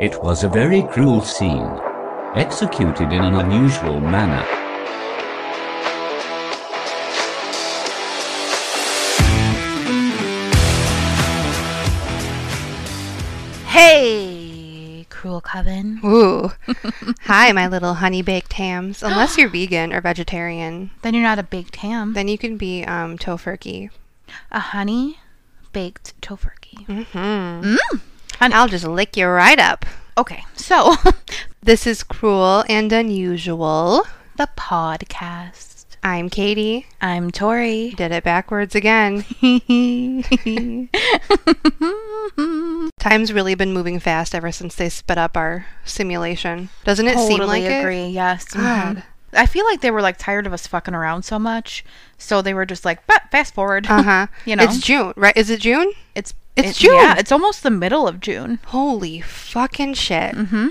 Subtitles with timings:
[0.00, 1.78] It was a very cruel scene,
[2.34, 4.44] executed in an unusual manner.
[13.70, 16.00] Hey, cruel coven.
[16.04, 16.50] Ooh.
[17.22, 19.02] Hi, my little honey baked hams.
[19.02, 22.14] Unless you're vegan or vegetarian, Then you're not a baked ham.
[22.14, 23.90] then you can be um tofurkey.
[24.50, 25.18] A honey
[25.72, 26.84] baked tofurkey.
[26.86, 27.96] Mm-hmm.
[28.40, 28.54] Honey.
[28.54, 29.84] I'll just lick you right up.
[30.16, 30.94] Okay, so
[31.62, 34.06] This is cruel and unusual.
[34.36, 35.84] the podcast.
[36.02, 36.86] I'm Katie.
[37.02, 37.90] I'm Tori.
[37.90, 39.26] Did it backwards again.
[42.98, 46.70] Time's really been moving fast ever since they sped up our simulation.
[46.84, 47.40] Doesn't it seem like?
[47.40, 48.06] totally agree.
[48.06, 48.44] Yes.
[48.46, 48.96] God.
[48.96, 49.02] mhm.
[49.34, 51.84] I feel like they were like tired of us fucking around so much,
[52.18, 54.26] so they were just like, "But fast forward." Uh huh.
[54.44, 54.64] You know?
[54.64, 55.36] it's June, right?
[55.36, 55.92] Is it June?
[56.16, 56.94] It's It's it- June.
[56.94, 58.58] Yeah, it's almost the middle of June.
[58.66, 60.34] Holy fucking shit!
[60.34, 60.68] Mm-hmm.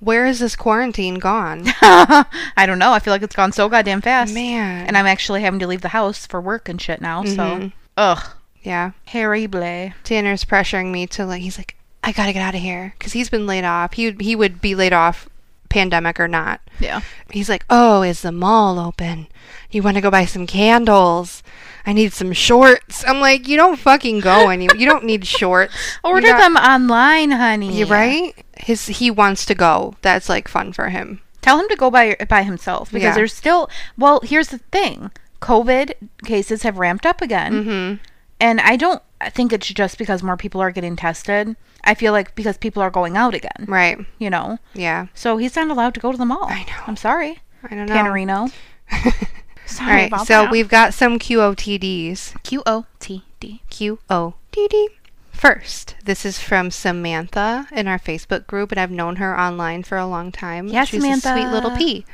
[0.00, 1.62] Where is this quarantine gone?
[1.82, 2.92] I don't know.
[2.92, 4.34] I feel like it's gone so goddamn fast.
[4.34, 4.86] Man.
[4.86, 7.24] And I'm actually having to leave the house for work and shit now.
[7.24, 7.72] So, Mhm.
[7.96, 8.22] ugh,
[8.62, 8.90] yeah.
[9.06, 9.92] terrible.
[10.04, 11.40] Tanner's pressuring me to like.
[11.40, 13.94] He's like, I gotta get out of here because he's been laid off.
[13.94, 15.28] He would- he would be laid off,
[15.70, 16.60] pandemic or not.
[16.78, 17.00] Yeah.
[17.30, 19.26] He's like, Oh, is the mall open?
[19.70, 21.42] You want to go buy some candles?
[21.86, 23.04] I need some shorts.
[23.06, 24.76] I'm like, you don't fucking go anywhere.
[24.76, 25.72] You don't need shorts.
[26.04, 27.72] Order got- them online, honey.
[27.78, 28.34] You right?
[28.58, 29.94] His he wants to go.
[30.02, 31.20] That's like fun for him.
[31.42, 33.14] Tell him to go by by himself because Yeah.
[33.14, 33.70] there's still.
[33.96, 35.92] Well, here's the thing: COVID
[36.24, 38.02] cases have ramped up again, Mm-hmm.
[38.40, 39.00] and I don't
[39.30, 41.54] think it's just because more people are getting tested.
[41.84, 43.64] I feel like because people are going out again.
[43.68, 43.96] Right.
[44.18, 45.06] You know, Yeah.
[45.14, 46.46] so he's not allowed to go to the mall.
[46.48, 46.82] I know.
[46.88, 47.94] I'm sorry, I don't know.
[47.94, 48.52] Tannerino.
[49.66, 50.06] All Sorry right.
[50.08, 50.50] about So that.
[50.50, 52.42] we've got some QOTDs.
[52.42, 53.62] Q O T D.
[53.70, 54.86] QOTD.
[55.32, 59.98] First, this is from Samantha in our Facebook group, and I've known her online for
[59.98, 60.68] a long time.
[60.68, 62.06] Yes, She's a sweet little pea.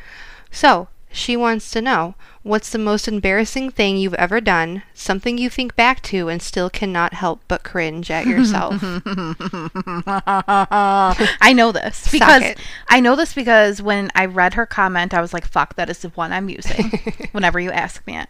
[0.50, 5.48] So, she wants to know what's the most embarrassing thing you've ever done, something you
[5.50, 8.80] think back to and still cannot help but cringe at yourself.
[11.40, 12.54] I know this because.
[12.88, 15.98] I know this because when I read her comment, I was like, "Fuck, that is
[15.98, 16.90] the one I'm using."
[17.32, 18.28] whenever you ask me it,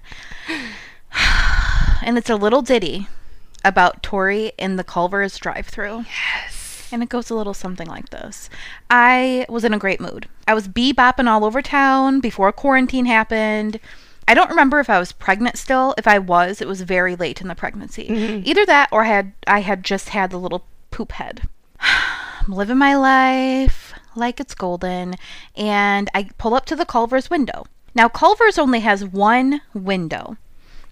[2.03, 3.09] and it's a little ditty
[3.65, 6.05] about Tori in the Culver's drive-through.
[6.09, 6.62] yes.
[6.93, 8.51] And it goes a little something like this.
[8.91, 10.29] I was in a great mood.
[10.47, 13.81] I was bebopping all over town before quarantine happened.
[14.29, 15.95] I don't remember if I was pregnant still.
[15.99, 18.09] If I was, it was very late in the pregnancy.
[18.09, 18.43] Mm-hmm.
[18.45, 21.49] Either that or I had I had just had the little poop head.
[21.81, 25.15] I'm living my life like it's golden
[25.57, 27.67] and I pull up to the Culver's window.
[27.95, 30.37] Now Culver's only has one window.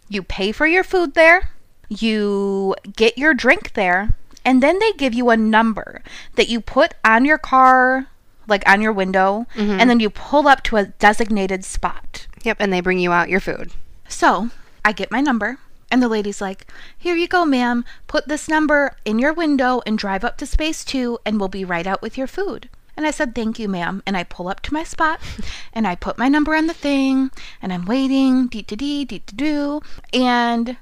[0.09, 1.50] You pay for your food there,
[1.88, 6.02] you get your drink there, and then they give you a number
[6.36, 8.06] that you put on your car,
[8.46, 9.78] like on your window, mm-hmm.
[9.78, 12.26] and then you pull up to a designated spot.
[12.42, 13.72] Yep, and they bring you out your food.
[14.08, 14.50] So
[14.84, 15.58] I get my number,
[15.90, 17.84] and the lady's like, Here you go, ma'am.
[18.06, 21.64] Put this number in your window and drive up to space two, and we'll be
[21.64, 22.68] right out with your food.
[22.96, 24.02] And I said, Thank you, ma'am.
[24.06, 25.20] And I pull up to my spot,
[25.72, 27.30] and I put my number on the thing,
[27.60, 30.76] and I'm waiting, dee dee dee dee dee doo, and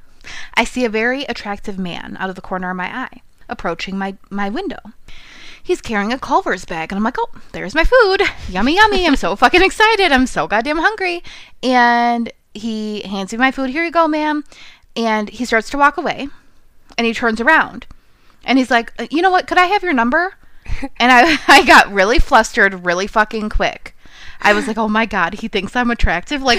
[0.54, 4.16] I see a very attractive man out of the corner of my eye approaching my,
[4.30, 4.78] my window.
[5.62, 8.22] He's carrying a Culver's bag, and I'm like, oh, there's my food.
[8.48, 9.06] Yummy, yummy.
[9.06, 10.12] I'm so fucking excited.
[10.12, 11.22] I'm so goddamn hungry.
[11.62, 13.70] And he hands me my food.
[13.70, 14.44] Here you go, ma'am.
[14.96, 16.28] And he starts to walk away,
[16.96, 17.86] and he turns around,
[18.44, 19.46] and he's like, "Uh, you know what?
[19.46, 20.34] Could I have your number?
[21.00, 23.96] And I, I got really flustered really fucking quick.
[24.40, 26.42] I was like, oh my God, he thinks I'm attractive.
[26.42, 26.58] Like,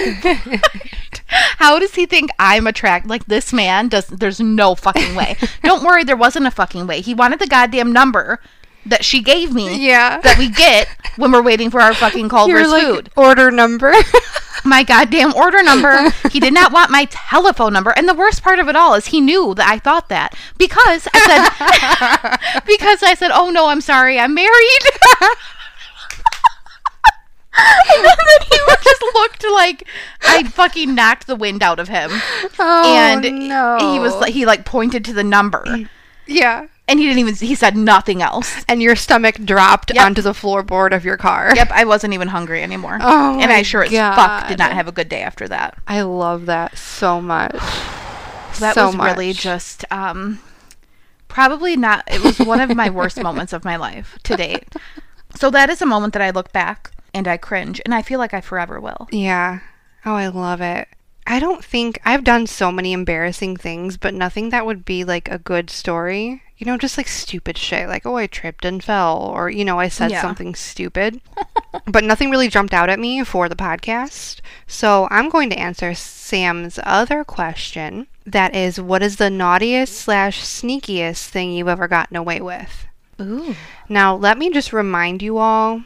[1.28, 3.08] how does he think I'm attracted?
[3.10, 5.36] Like, this man does, there's no fucking way.
[5.62, 7.00] Don't worry, there wasn't a fucking way.
[7.00, 8.40] He wanted the goddamn number
[8.86, 10.20] that she gave me Yeah.
[10.22, 13.10] that we get when we're waiting for our fucking Culver's like food.
[13.14, 13.92] order number.
[14.64, 16.10] My goddamn order number.
[16.30, 17.90] he did not want my telephone number.
[17.90, 21.06] And the worst part of it all is he knew that I thought that because
[21.12, 24.80] I said, because I said, oh no, I'm sorry, I'm married.
[27.96, 28.16] and then
[28.50, 29.86] he just looked like
[30.22, 32.10] I fucking knocked the wind out of him.
[32.58, 33.78] oh, and no.
[33.80, 35.64] he was like, he like pointed to the number
[36.26, 36.66] yeah.
[36.86, 38.64] and he didn't even, he said nothing else.
[38.68, 40.04] And your stomach dropped Yep.
[40.04, 41.52] onto the floorboard of your car.
[41.54, 42.98] Yep, I wasn't even hungry anymore.
[43.00, 45.76] Oh and I sure as fuck did not have a good day after that.
[45.86, 47.52] I love that so much.
[48.58, 50.40] that so was really just um
[51.28, 54.74] probably not it was one of my worst moments of my life to date
[55.34, 58.18] so that is a moment that i look back and i cringe and i feel
[58.18, 59.60] like i forever will Yeah.
[60.06, 60.88] Oh, I love it.
[61.26, 65.28] I don't think I've done so many embarrassing things, but nothing that would be like
[65.30, 66.42] a good story.
[66.56, 69.78] you know, just like stupid shit, like oh I tripped and fell, or you know
[69.78, 70.22] I said Yeah.
[70.22, 71.20] something stupid,
[71.86, 74.40] but nothing really jumped out at me for the podcast.
[74.66, 78.06] So I'm going to answer Sam's other question.
[78.24, 82.86] That is, what is the naughtiest slash sneakiest thing you've ever gotten away with?
[83.20, 83.54] Ooh.
[83.88, 85.82] Now, let me just remind you all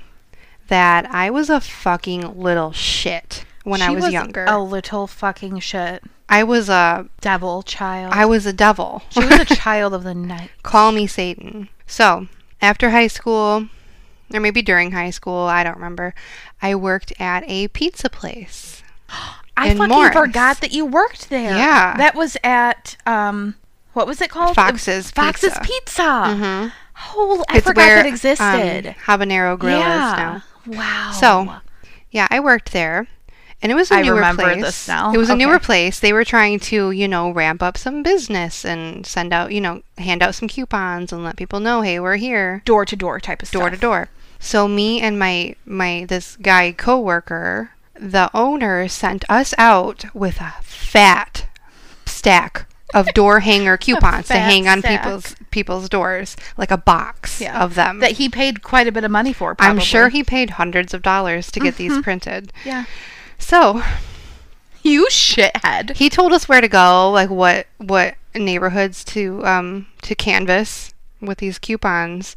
[0.68, 4.44] that I was a fucking little shit when I She was, younger.
[4.48, 6.02] A little fucking shit.
[6.28, 8.12] I was a Devil child.
[8.14, 9.02] I was a devil.
[9.10, 10.50] she was a child of the night.
[10.62, 11.68] Call me Satan.
[11.86, 12.28] So,
[12.62, 13.68] after high school,
[14.32, 16.14] or maybe during high school, I don't remember,
[16.62, 18.82] I worked at a pizza place.
[19.56, 20.12] I fucking Morris.
[20.14, 21.54] forgot that you worked there.
[21.56, 21.96] Yeah.
[21.96, 23.54] That was at um
[23.92, 24.56] what was it called?
[24.56, 25.60] Fox's Fox's Pizza.
[25.62, 26.02] Pizza.
[26.02, 26.72] Mhm.
[27.14, 28.86] Oh, I forgot that existed.
[28.88, 30.12] Um, Habanero Grill yeah.
[30.12, 30.42] is now.
[30.66, 31.12] Wow.
[31.18, 31.56] So,
[32.10, 33.08] yeah, I worked there.
[33.62, 34.62] And it was a I newer remember place.
[34.62, 35.12] this now.
[35.14, 35.98] It was a newer place.
[35.98, 39.82] They were trying to, you know, ramp up some business and send out, you know,
[39.96, 43.40] hand out some coupons and let people know, hey, we're here, door to door type
[43.40, 43.60] of stuff.
[43.60, 44.08] Door to door.
[44.38, 50.52] So me and my my this guy coworker, the owner sent us out with a
[50.60, 51.46] fat
[52.04, 55.02] stack of door hanger coupons to hang on stack.
[55.02, 57.62] people's people's doors, like a box Yeah.
[57.62, 57.98] of them.
[58.00, 59.54] That he paid quite a bit of money for.
[59.54, 59.70] Probably.
[59.70, 62.52] I'm sure he paid hundreds of dollars to get these printed.
[62.64, 62.84] Yeah.
[63.38, 63.82] So
[64.82, 65.96] You shithead.
[65.96, 71.38] he told us where to go, like what what neighborhoods to um to canvas with
[71.38, 72.36] these coupons.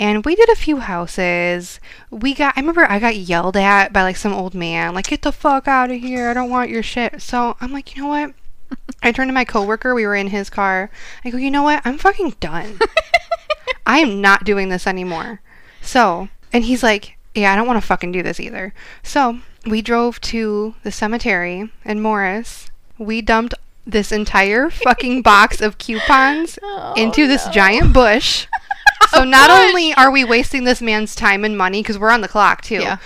[0.00, 1.80] And we did a few houses.
[2.10, 5.22] We got I remember I got yelled at by like some old man, like get
[5.22, 6.28] the fuck out of here.
[6.28, 7.20] I don't want your shit.
[7.20, 8.34] So I'm like, "You know what?"
[9.02, 10.90] I turned to my coworker, we were in his car.
[11.24, 11.82] I go, "You know what?
[11.84, 12.78] I'm fucking done.
[13.86, 15.40] I am not doing this anymore."
[15.82, 19.82] So, and he's like, "Yeah, I don't want to fucking do this either." So, we
[19.82, 22.70] drove to the cemetery in Morris.
[22.98, 23.54] We dumped
[23.86, 27.52] this entire fucking box of coupons Oh, into this no.
[27.52, 28.46] giant bush.
[29.10, 32.28] So not only are we wasting this man's time and money because we're on the
[32.28, 32.80] clock too.
[32.80, 32.98] Yeah.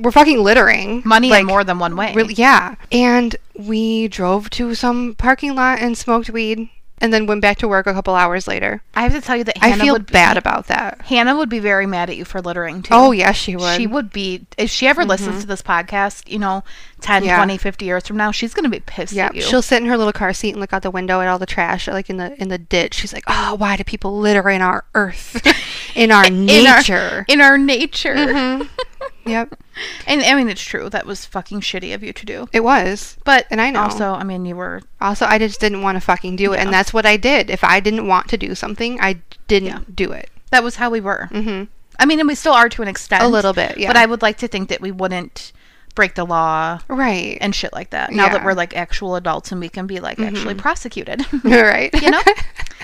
[0.00, 1.02] We're fucking littering.
[1.04, 2.14] Money like, in more than one way.
[2.14, 2.76] Really, yeah.
[2.90, 6.68] And we drove to some parking lot and smoked weed
[6.98, 8.80] and then went back to work a couple hours later.
[8.94, 11.02] I have to tell you that I feel would be, bad about that.
[11.02, 12.94] Hannah would be very mad at you for littering too.
[12.94, 13.76] Oh, yes, she would.
[13.76, 16.62] She would be if she ever listens to this podcast, you know,
[17.00, 17.36] 10, Yeah.
[17.36, 19.42] 20, 50 years from now, she's going to be pissed Yeah, at you.
[19.42, 21.46] she'll sit in her little car seat and look out the window at all the
[21.46, 22.94] trash, like in the in the ditch.
[22.94, 25.44] She's like, "Oh, why do people litter in our earth,
[25.96, 28.14] in our in nature?" our, in our nature.
[28.14, 28.68] Mhm.
[29.24, 29.58] Yep,
[30.06, 30.88] And I mean, it's true.
[30.90, 32.48] That was fucking shitty of you to do.
[32.52, 33.16] it was.
[33.24, 33.82] But And I know.
[33.82, 36.72] Also, I mean, you were Also, I just didn't want to fucking do it, and
[36.72, 37.48] that's what I did.
[37.50, 39.80] If I didn't want to do something, I didn't Yeah.
[39.94, 40.28] do it.
[40.50, 41.26] that was how we were.
[41.32, 41.64] hmm
[41.98, 43.22] I mean, and we still are to an extent.
[43.22, 43.86] A little bit, yeah.
[43.88, 45.52] But I would like to think that we wouldn't
[45.94, 47.36] break the law Right.
[47.40, 48.10] and shit like that.
[48.10, 48.36] Now that Yeah.
[48.38, 48.46] Mm-hmm.
[48.46, 51.24] we're like actual adults and we can be like actually prosecuted.
[51.44, 51.92] right.
[52.02, 52.22] you know?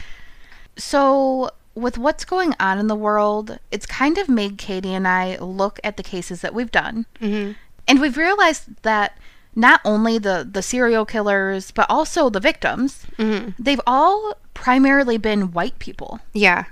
[0.76, 5.36] so, with what's going on in the world, it's kind of made Katie and I
[5.38, 7.06] look at the cases that we've done.
[7.20, 7.52] hmm
[7.86, 9.18] And we've realized that
[9.54, 15.52] not only the, the serial killers, but also the victims, hmm they've all primarily been
[15.52, 16.20] white people.
[16.32, 16.64] Yeah.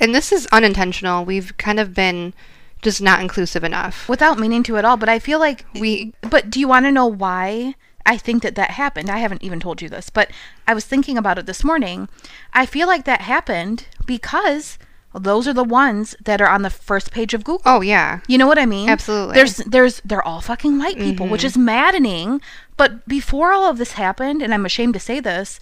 [0.00, 1.24] And this is unintentional.
[1.24, 2.34] We've kind of been
[2.82, 4.08] just not inclusive enough.
[4.08, 6.92] Without meaning to at all, but I feel like We But do you want to
[6.92, 7.74] know why
[8.06, 9.08] I think that that happened?
[9.08, 10.30] I haven't even told you this, but
[10.66, 12.08] I was thinking about it this morning.
[12.52, 14.78] I feel like that happened because
[15.14, 17.62] those are the ones that are on the first page of Google.
[17.64, 18.20] Oh yeah.
[18.26, 18.88] You know what I mean?
[18.88, 19.34] Absolutely.
[19.34, 21.46] There's there's they're all fucking white people, which Mhm.
[21.46, 22.40] is maddening.
[22.76, 25.60] But before all of this happened, and I'm ashamed to say this,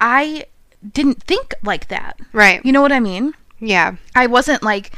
[0.00, 0.44] I
[0.92, 2.18] didn't think like that.
[2.32, 2.64] Right.
[2.64, 3.34] You know what I mean?
[3.60, 3.96] Yeah.
[4.14, 4.92] I wasn't like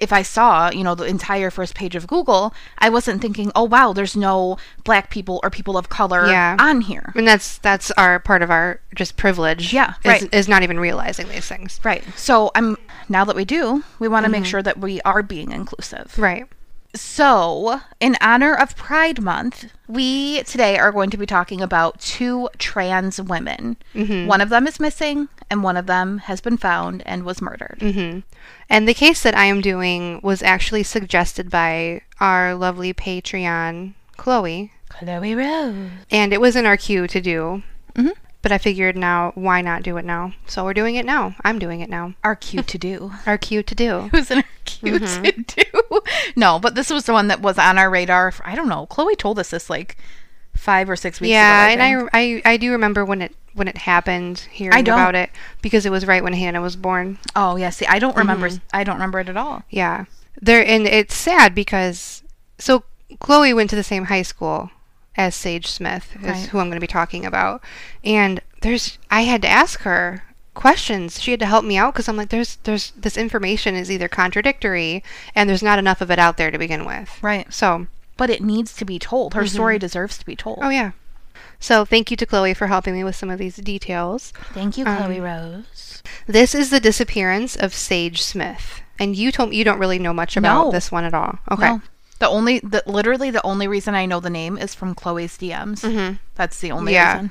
[0.00, 3.64] if I saw, you know, the entire first page of Google, I wasn't thinking, "Oh
[3.64, 6.56] wow, there's no black people or people of color Yeah.
[6.58, 9.72] on here." And that's that's our part of our just privilege.
[9.72, 10.34] Yeah, is, right.
[10.34, 11.78] Is not even realizing these things.
[11.84, 12.02] Right.
[12.16, 12.76] So, I'm
[13.08, 14.50] now that we do, we want to make Mm-hmm.
[14.50, 16.18] sure that we are being inclusive.
[16.18, 16.46] Right.
[16.94, 22.48] So, in honor of Pride Month, we today are going to be talking about two
[22.58, 23.76] trans women.
[23.94, 24.26] Mhm.
[24.26, 27.78] One of them is missing, and one of them has been found and was murdered.
[27.80, 28.20] hmm
[28.68, 34.72] And the case that I am doing was actually suggested by our lovely Patreon, Chloe,
[34.88, 35.90] Chloe Rose.
[36.10, 37.62] and it was in our queue to do.
[37.94, 38.12] Mhm.
[38.42, 40.32] But I figured now, why not do it now?
[40.46, 41.34] So we're doing it now.
[41.44, 42.14] I'm doing it now.
[42.24, 43.12] Our cue to do.
[43.26, 44.06] Our queue to do.
[44.12, 45.42] It was in our queue Mm-hmm.
[45.42, 46.00] to do.
[46.36, 48.30] No, but this was the one that was on our radar.
[48.32, 48.86] For, I don't know.
[48.86, 49.96] Chloe told us this like
[50.54, 51.82] five or six weeks yeah, ago.
[51.82, 54.94] and I, I I do remember when it when it happened, hearing don't.
[54.98, 55.30] about it
[55.60, 57.18] because it was right when Hannah was born.
[57.36, 57.70] oh yeah.
[57.70, 58.48] See, I don't remember.
[58.48, 58.60] Mhm.
[58.72, 59.64] I don't remember it at all.
[59.70, 60.04] Yeah.
[60.40, 62.22] There and it's sad because
[62.58, 62.84] so
[63.18, 64.70] Chloe went to the same high school
[65.16, 66.46] as Sage Smith, is Right.
[66.48, 67.62] who I'm going to be talking about.
[68.04, 70.24] And there's I had to ask her
[70.54, 71.20] questions.
[71.20, 74.08] She had to help me out because I'm like, there's there's this information is either
[74.08, 75.02] contradictory
[75.34, 77.18] and there's not enough of it out there to begin with.
[77.22, 77.52] Right.
[77.52, 77.86] So,
[78.16, 79.34] But it needs to be told.
[79.34, 80.58] Her story deserves to be told.
[80.62, 80.92] oh yeah.
[81.58, 84.32] So thank you to Chloe for helping me with some of these details.
[84.52, 86.02] Thank you, Um, Chloe Rose.
[86.26, 88.80] This is the disappearance of Sage Smith.
[88.98, 90.70] And you told me you don't really know much about No.
[90.70, 91.38] this one at all.
[91.50, 91.68] Okay.
[91.70, 91.82] No.
[92.20, 95.80] The only, the, literally, the only reason I know the name is from Chloe's DMs.
[95.82, 96.18] Mhm.
[96.36, 97.12] That's the only Yeah.
[97.14, 97.30] reason.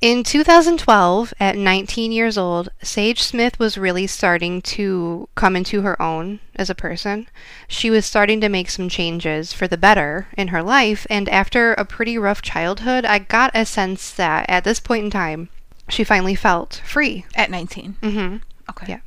[0.00, 6.00] In 2012, at 19 years old, Sage Smith was really starting to come into her
[6.00, 7.26] own as a person.
[7.66, 11.72] She was starting to make some changes for the better in her life, and after
[11.74, 15.48] a pretty rough childhood, I got a sense that at this point in time,
[15.88, 17.24] she finally felt free.
[17.34, 17.96] At 19.
[18.00, 18.36] hmm
[18.70, 18.86] Okay.
[18.88, 18.98] Yeah.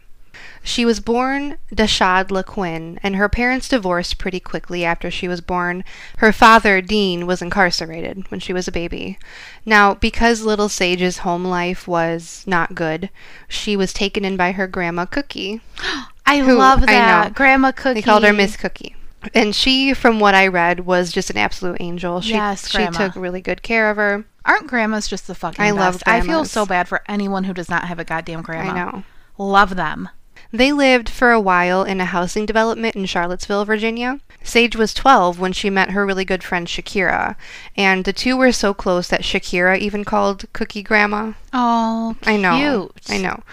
[0.63, 5.83] She was born Dashad LaQuinn, and her parents divorced pretty quickly after she was born.
[6.17, 9.17] Her father, Dean, was incarcerated when she was a baby.
[9.65, 13.09] Now, because little Sage's home life was not good,
[13.47, 15.61] she was taken in by her grandma Cookie.
[16.27, 17.27] I Who- love I that.
[17.29, 17.33] know.
[17.33, 17.95] Grandma Cookie.
[17.95, 18.95] They called her Miss Cookie.
[19.35, 22.21] And she, from what I read, was just an absolute angel.
[22.21, 24.25] She, Yes, she took really good care of her.
[24.45, 25.77] Aren't grandmas just the fucking I best?
[25.77, 28.71] love I feel so bad for anyone who does not have a goddamn grandma.
[28.71, 29.03] I know.
[29.37, 30.09] Love them.
[30.53, 34.20] They lived for a while in a housing development in Charlottesville, Virginia.
[34.43, 37.36] Sage was 12 when she met her really good friend Shakira,
[37.77, 41.34] and the two were so close that Shakira even called Cookie Grandma.
[41.53, 42.58] Oh, I know.
[42.58, 42.91] cute.
[43.10, 43.43] I know.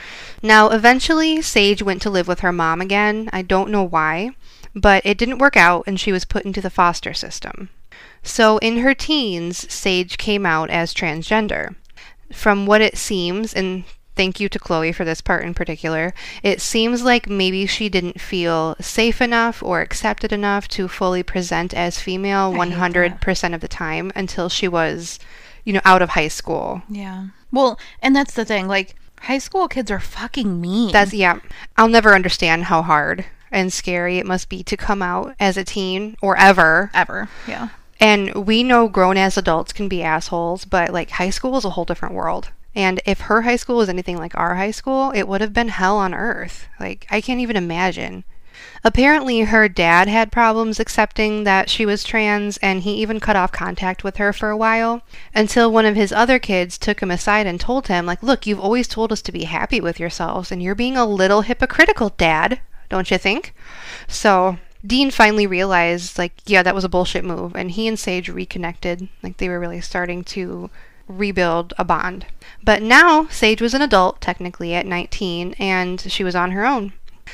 [0.43, 3.29] Now, eventually, Sage went to live with her mom again.
[3.33, 4.31] I don't know why,
[4.75, 7.69] but it didn't work out, and she was put into the foster system.
[8.23, 11.77] So, in her teens, Sage came out as transgender.
[12.33, 13.85] From what it seems, and
[14.19, 18.21] thank you to Chloe for this part in particular, it seems like maybe she didn't
[18.21, 24.11] feel safe enough or accepted enough to fully present as female 100% of the time
[24.17, 25.21] until she was,
[25.65, 26.83] you know, out of high school.
[26.91, 27.29] Yeah.
[27.53, 28.67] Well, and that's the thing.
[28.67, 30.91] Like, high school kids are fucking mean.
[30.91, 31.39] That's yeah.
[31.77, 35.63] I'll never understand how hard and scary it must be to come out as a
[35.63, 36.91] teen or ever.
[36.93, 37.29] ever.
[37.47, 37.69] Yeah.
[38.01, 41.71] And we know grown as adults can be assholes, but like high school is a
[41.71, 42.51] whole different world.
[42.79, 45.67] And if her high school was anything like our high school, it would have been
[45.67, 46.69] hell on earth.
[46.79, 48.23] Like I can't even imagine.
[48.85, 53.51] Apparently, her dad had problems accepting that she was trans, and he even cut off
[53.51, 55.03] contact with her for a while
[55.35, 58.61] until one of his other kids took him aside and told him, like, look, you've
[58.61, 62.61] always told us to be happy with yourselves, and you're being a little hypocritical, Dad,
[62.89, 63.55] don't you think?
[64.07, 68.29] So, Dean finally realized, like, yeah, that was a bullshit move, and he and Sage
[68.29, 69.09] reconnected.
[69.23, 70.71] Like, they were really starting to
[71.09, 72.27] rebuild a bond.
[72.63, 76.93] But now, Sage was an adult, technically, at 19, and she was on her own.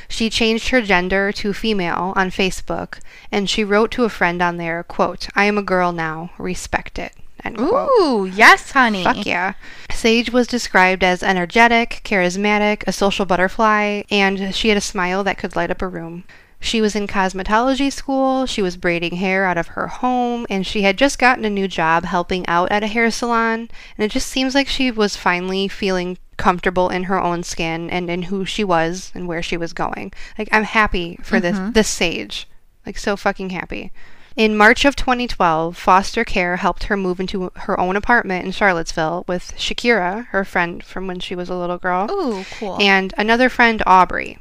[0.09, 2.99] She changed her gender to female on Facebook,
[3.31, 6.99] and she wrote to a friend on there, quote, I am a girl now, respect
[6.99, 7.13] it,
[7.45, 7.91] end quote.
[8.01, 9.05] Ooh, yes, honey.
[9.05, 9.55] Fuck yeah.
[9.91, 15.39] Sage was described as energetic, charismatic, a social butterfly, and she had a smile that
[15.39, 16.25] could light up a room.
[16.65, 20.81] She was in cosmetology school, she was braiding hair out of her home, and she
[20.81, 23.69] had just gotten a new job helping out at a hair salon.
[23.99, 28.09] And it just seems like she was finally feeling comfortable in her own skin and
[28.09, 30.15] in who she was and where she was going.
[30.39, 31.73] Like, I'm happy for this, mm-hmm.
[31.73, 32.49] this Sage.
[32.87, 33.93] Like, so fucking happy.
[34.35, 39.27] In March of 2012, foster care helped her move into her own apartment in Charlottesville
[39.29, 42.79] with Shakira, her friend from when she was a little girl, Ooh, cool.
[42.81, 44.39] and another friend, Aubrey.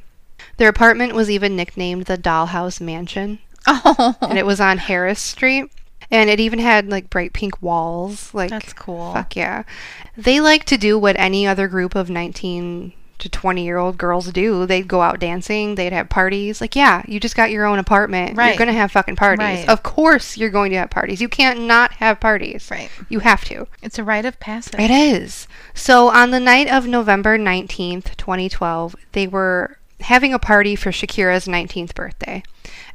[0.57, 5.71] Their apartment was even nicknamed the Dollhouse Mansion, oh, and it was on Harris Street.
[6.11, 8.33] And it even had like bright pink walls.
[8.35, 9.13] Like, that's cool.
[9.13, 9.63] fuck yeah.
[10.15, 12.93] They like to do what any other group of 19
[13.23, 14.65] to 20 year old girls do.
[14.65, 16.61] They'd go out dancing, they'd have parties.
[16.61, 18.37] Like, yeah, you just got your own apartment.
[18.37, 18.49] Right.
[18.49, 19.39] You're going to have fucking parties.
[19.39, 19.69] Right.
[19.69, 21.21] Of course, you're going to have parties.
[21.21, 22.69] You can't not have parties.
[22.69, 22.91] Right.
[23.09, 23.67] You have to.
[23.81, 24.79] It's a rite of passage.
[24.79, 25.47] It is.
[25.73, 31.47] So on the night of November 19th, 2012, they were having a party for Shakira's
[31.47, 32.43] 19th birthday.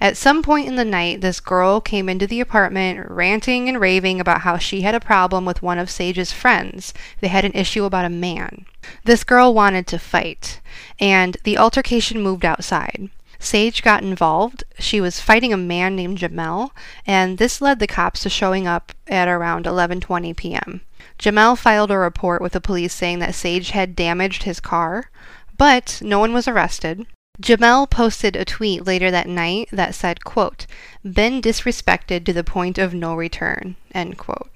[0.00, 4.21] At some point in the night, this girl came into the apartment ranting and raving
[4.21, 6.95] about how she had a problem with one of Sage's friends.
[7.21, 8.67] They had an issue about a man.
[9.05, 10.61] This girl wanted to fight,
[11.00, 13.11] and the altercation moved outside.
[13.41, 14.65] Sage got involved.
[14.79, 16.71] She was fighting a man named Jamel,
[17.07, 20.81] and this led the cops to showing up at around 11:20 p.m.
[21.19, 25.11] Jamel filed a report with the police saying that Sage had damaged his car,
[25.59, 27.07] but no one was arrested.
[27.41, 30.67] Jamel posted a tweet later that night that said, quote,
[31.05, 34.50] been disrespected to the point of no return, end quote.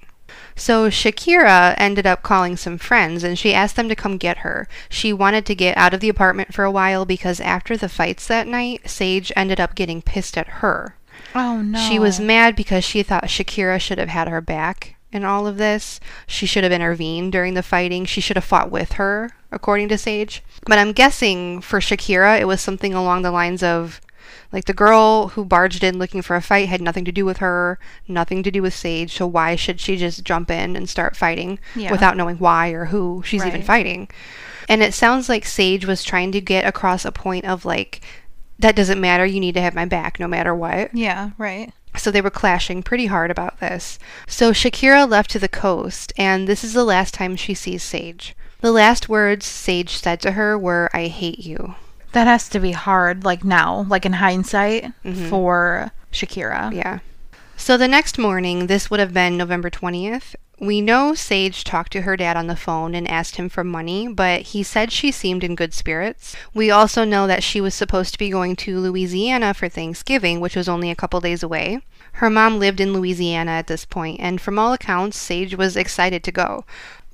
[0.55, 4.67] So Shakira ended up calling some friends and she asked them to come get her.
[4.89, 8.27] She wanted to get out of the apartment for a while because after the fights
[8.27, 10.95] that night, Sage ended up getting pissed at her.
[11.33, 11.79] Oh no.
[11.79, 15.57] She was mad because she thought Shakira should have had her back in all of
[15.57, 15.99] this.
[16.27, 18.05] She should have intervened during the fighting.
[18.05, 20.43] She should have fought with her, according to Sage.
[20.65, 24.01] But I'm guessing for Shakira, it was something along the lines of
[24.51, 27.37] like the girl who barged in looking for a fight had nothing to do with
[27.37, 31.15] her, nothing to do with Sage, so why should she just jump in and start
[31.17, 31.91] fighting Yeah.
[31.91, 34.09] without knowing why or who she's even fighting?
[34.69, 38.01] And it sounds like Sage was trying to get across a point of like,
[38.59, 40.93] that doesn't matter, you need to have my back no matter what.
[40.95, 41.73] Yeah, right.
[41.97, 43.99] So they were clashing pretty hard about this.
[44.27, 48.35] So Shakira left to the coast, and this is the last time she sees Sage.
[48.63, 51.75] The last words Sage said to her were, I hate you.
[52.13, 55.27] That has to be hard, like now, like in hindsight, mm-hmm.
[55.27, 56.71] for Shakira.
[56.71, 56.99] Yeah.
[57.57, 60.35] So the next morning, this would have been November 20th.
[60.61, 64.07] We know Sage talked to her dad on the phone and asked him for money,
[64.07, 66.33] but he said she seemed in good spirits.
[66.53, 70.55] We also know that she was supposed to be going to Louisiana for Thanksgiving, which
[70.55, 71.81] was only a couple days away.
[72.13, 76.23] Her mom lived in Louisiana at this point, and from all accounts, Sage was excited
[76.23, 76.63] to go.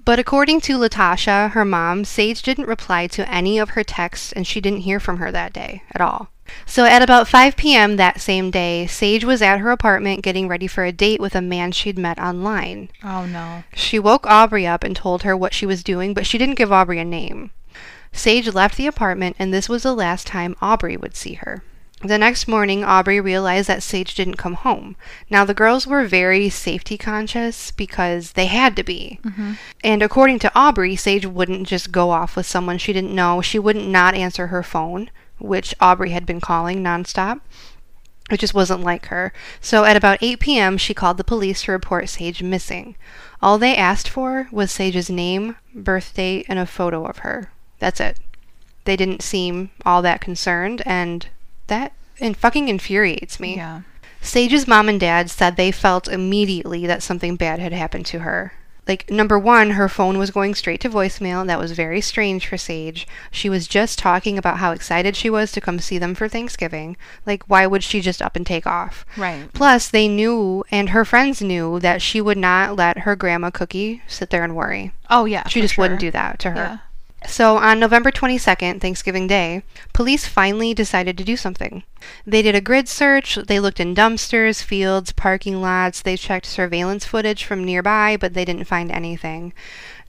[0.06, 4.48] But according to Latasha, her mom, Sage didn't reply to any of her texts and
[4.48, 6.30] she didn't hear from her that day at all.
[6.66, 7.98] So at about 5 p.m.
[7.98, 11.42] that same day, Sage was at her apartment getting ready for a date with a
[11.42, 12.90] man she'd met online.
[13.04, 13.64] Oh no.
[13.76, 16.72] She woke Aubrey up and told her what she was doing, but she didn't give
[16.72, 17.52] Aubrey a name.
[18.12, 21.64] Sage left the apartment, and this was the last time Aubrey would see her.
[22.02, 24.96] The next morning, Aubrey realized that Sage didn't come home.
[25.30, 29.20] Now, the girls were very safety conscious because they had to be.
[29.24, 29.54] Mm-hmm.
[29.84, 33.42] And according to Aubrey, Sage wouldn't just go off with someone she didn't know.
[33.42, 37.42] She wouldn't not answer her phone, which Aubrey had been calling nonstop.
[38.32, 39.34] It just wasn't like her.
[39.60, 42.96] So at about 8 p.m., she called the police to report Sage missing.
[43.42, 47.52] All they asked for was Sage's name, birth date, and a photo of her.
[47.80, 48.20] That's it.
[48.86, 51.28] They didn't seem all that concerned, and
[51.70, 53.56] that and fucking infuriates me.
[53.56, 53.82] Yeah.
[54.22, 58.54] Sage's mom and dad said they felt immediately that something bad had happened to her.
[58.88, 61.46] Like, number one, her phone was going straight to voicemail.
[61.46, 63.08] That was very strange for Sage.
[63.30, 66.98] She was just talking about how excited she was to come see them for Thanksgiving.
[67.24, 69.06] Like, why would she just up and take off?
[69.16, 69.54] Right.
[69.54, 74.02] Plus, they knew, and her friends knew, that she would not let her grandma Cookie
[74.08, 74.92] sit there and worry.
[75.08, 75.48] Oh yeah.
[75.48, 76.56] She just wouldn't do that to her.
[76.56, 76.78] Yeah.
[77.28, 81.84] So on November 22nd, Thanksgiving Day, police finally decided to do something.
[82.26, 87.06] They did a grid search, they looked in dumpsters, fields, parking lots, they checked surveillance
[87.06, 89.54] footage from nearby, but they didn't find anything.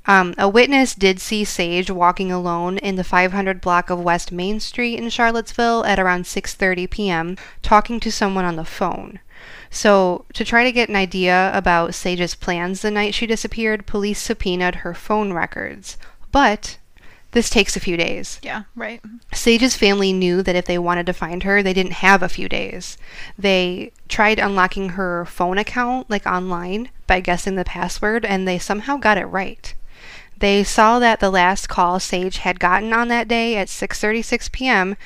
[0.06, 4.58] Um, a witness did see Sage walking alone in the 500 block of West Main
[4.58, 9.20] Street in Charlottesville at around 6:30 p.m., talking to someone on the phone.
[9.70, 14.20] So, to try to get an idea about Sage's plans the night she disappeared, police
[14.20, 15.98] subpoenaed her phone records.
[16.32, 16.78] But
[17.32, 18.40] this takes a few days.
[18.42, 18.64] Yeah.
[18.74, 19.00] Right.
[19.32, 22.48] Sage's family knew that if they wanted to find her, they didn't have a few
[22.48, 22.98] days.
[23.38, 28.96] They tried unlocking her phone account, like online, by guessing the password, and they somehow
[28.96, 29.74] got it right.
[30.38, 34.96] They saw that the last call Sage had gotten on that day at 6:36 p.m.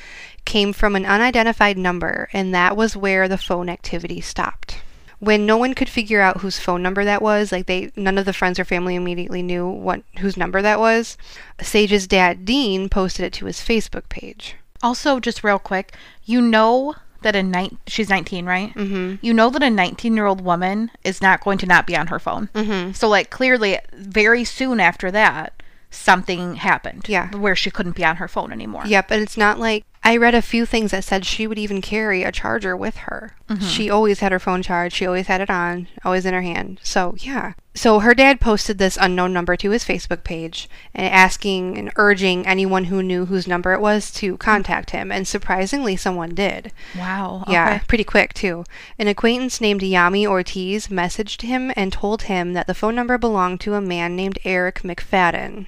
[0.44, 4.76] came from an unidentified number, and that was where the phone activity stopped.
[5.20, 8.26] When no one could figure out whose phone number that was, like they none of
[8.26, 11.16] the friends or family immediately knew what whose number that was,
[11.60, 14.56] Sage's dad Dean posted it to his Facebook page.
[14.82, 18.72] Also, just real quick, you know that a nine she's 19, right?
[18.74, 19.16] Mm-hmm.
[19.24, 22.06] You know that a 19 year old woman is not going to not be on
[22.08, 22.48] her phone.
[22.54, 22.92] Mm-hmm.
[22.92, 27.06] So, like, clearly, very soon after that, something happened.
[27.08, 27.34] Yeah.
[27.34, 28.82] Where she couldn't be on her phone anymore.
[28.86, 31.80] Yep, and it's not like I read a few things that said she would even
[31.80, 33.34] carry a charger with her.
[33.48, 33.66] Mm-hmm.
[33.66, 34.94] She always had her phone charged.
[34.94, 36.78] She always had it on, always in her hand.
[36.82, 37.54] So, yeah.
[37.74, 42.46] So, her dad posted this unknown number to his Facebook page and asking and urging
[42.46, 44.36] anyone who knew whose number it was to mm-hmm.
[44.36, 45.10] contact him.
[45.10, 46.70] And surprisingly, someone did.
[46.98, 47.44] Wow.
[47.48, 47.84] Yeah, okay.
[47.88, 48.64] pretty quick too.
[48.98, 53.62] An acquaintance named Yami Ortiz messaged him and told him that the phone number belonged
[53.62, 55.66] to a man named Eric McFadden.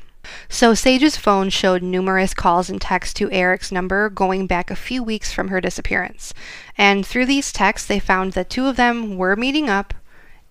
[0.48, 5.02] So Sage's phone showed numerous calls and texts to Eric's number going back a few
[5.02, 6.32] weeks from her disappearance.
[6.78, 9.94] And through these texts, they found that two of them were meeting up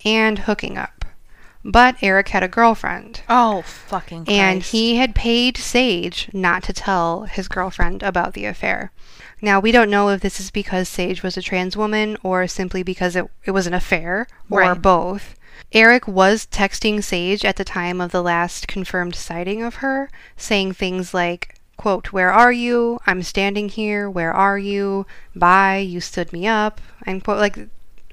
[0.04, 1.04] and hooking up.
[1.64, 3.22] But Eric had a girlfriend.
[3.28, 4.38] Oh, fucking Christ.
[4.38, 8.92] And he had paid Sage not to tell his girlfriend about the affair.
[9.42, 12.84] Now, we don't know if this is because Sage was a trans woman or simply
[12.84, 14.80] because it, it was an affair or Right.
[14.80, 15.34] both.
[15.72, 20.72] Eric was texting Sage at the time of the last confirmed sighting of her, saying
[20.72, 23.00] things like, quote, Where are you?
[23.06, 24.08] I'm standing here.
[24.08, 25.06] Where are you?
[25.34, 25.78] Bye.
[25.78, 26.80] You stood me up.
[27.04, 27.58] And quote, like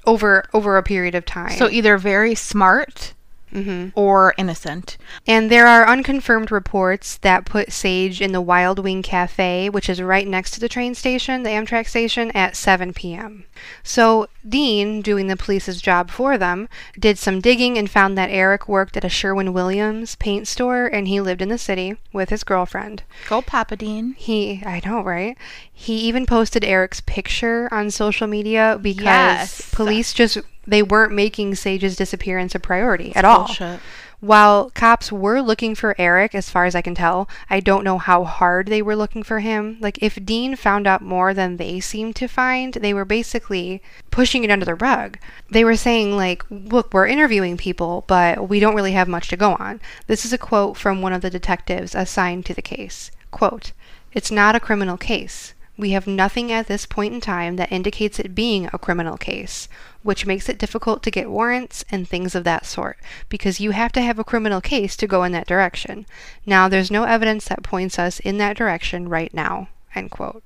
[0.06, 1.56] over over a period of time.
[1.56, 3.14] So either very smart
[3.54, 3.88] Mm-hmm.
[3.98, 4.98] or innocent.
[5.26, 10.02] And there are unconfirmed reports that put Sage in the Wild Wing Cafe, which is
[10.02, 13.44] right next to the train station, the Amtrak station, at 7 p.m.
[13.84, 18.68] So Dean, doing the police's job for them, did some digging and found that Eric
[18.68, 22.42] worked at a Sherwin Williams paint store and he lived in the city with his
[22.44, 23.04] girlfriend.
[23.28, 24.14] Go, Papa Dean.
[24.18, 25.38] He, I know, right?
[25.72, 29.70] He even posted Eric's picture on social media because Yes.
[29.72, 33.46] police just they weren't making Sage's disappearance a priority at all.
[33.46, 33.80] Bullshit.
[34.24, 37.98] While cops were looking for Eric, as far as I can tell, I don't know
[37.98, 39.76] how hard they were looking for him.
[39.80, 44.42] Like, if Dean found out more than they seemed to find, they were basically pushing
[44.42, 45.18] it under the rug.
[45.50, 49.36] They were saying, like, look, we're interviewing people, but we don't really have much to
[49.36, 49.80] go on.
[50.06, 53.10] This is a quote from one of the detectives assigned to the case.
[53.30, 53.72] Quote,
[54.12, 55.53] It's not a criminal case.
[55.76, 59.68] We have nothing at this point in time that indicates it being a criminal case,
[60.04, 62.96] which makes it difficult to get warrants and things of that sort,
[63.28, 66.06] because you have to have a criminal case to go in that direction.
[66.46, 69.68] Now, there's no evidence that points us in that direction right now.
[69.94, 70.44] End quote.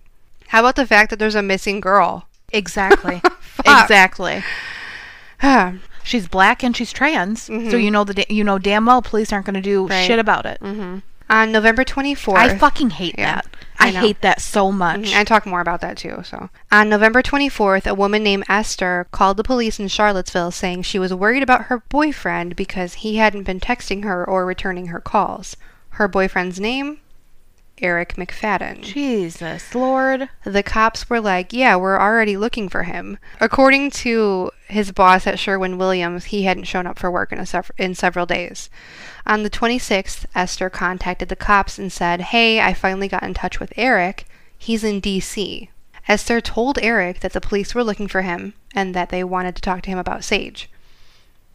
[0.48, 2.26] How about the fact that there's a missing girl?
[2.52, 3.20] Exactly.
[3.66, 4.44] Exactly.
[6.04, 7.76] She's black and she's trans, so mm-hmm.
[7.78, 10.06] you know the you know damn well police aren't going to do Right.
[10.06, 10.58] shit about it.
[10.60, 10.98] Mm-hmm.
[11.30, 12.36] On November 24th.
[12.36, 13.46] I fucking hate Yeah, that.
[13.78, 15.12] I I, hate that so much.
[15.12, 16.22] Mhm, I talk more about that too.
[16.24, 20.98] So, on November 24th, a woman named Esther called the police in Charlottesville saying she
[20.98, 25.56] was worried about her boyfriend because he hadn't been texting her or returning her calls.
[25.90, 26.98] Her boyfriend's name?
[27.82, 28.80] Eric McFadden.
[28.82, 30.28] Jesus Lord.
[30.44, 33.18] The cops were like, Yeah, we're already looking for him.
[33.40, 37.46] According to his boss at Sherwin Williams, he hadn't shown up for work in, a
[37.46, 38.70] sev- in several days.
[39.26, 43.60] On the 26th, Esther contacted the cops and said, Hey, I finally got in touch
[43.60, 44.26] with Eric.
[44.56, 45.70] He's in D.C.
[46.08, 49.62] Esther told Eric that the police were looking for him and that they wanted to
[49.62, 50.70] talk to him about Sage.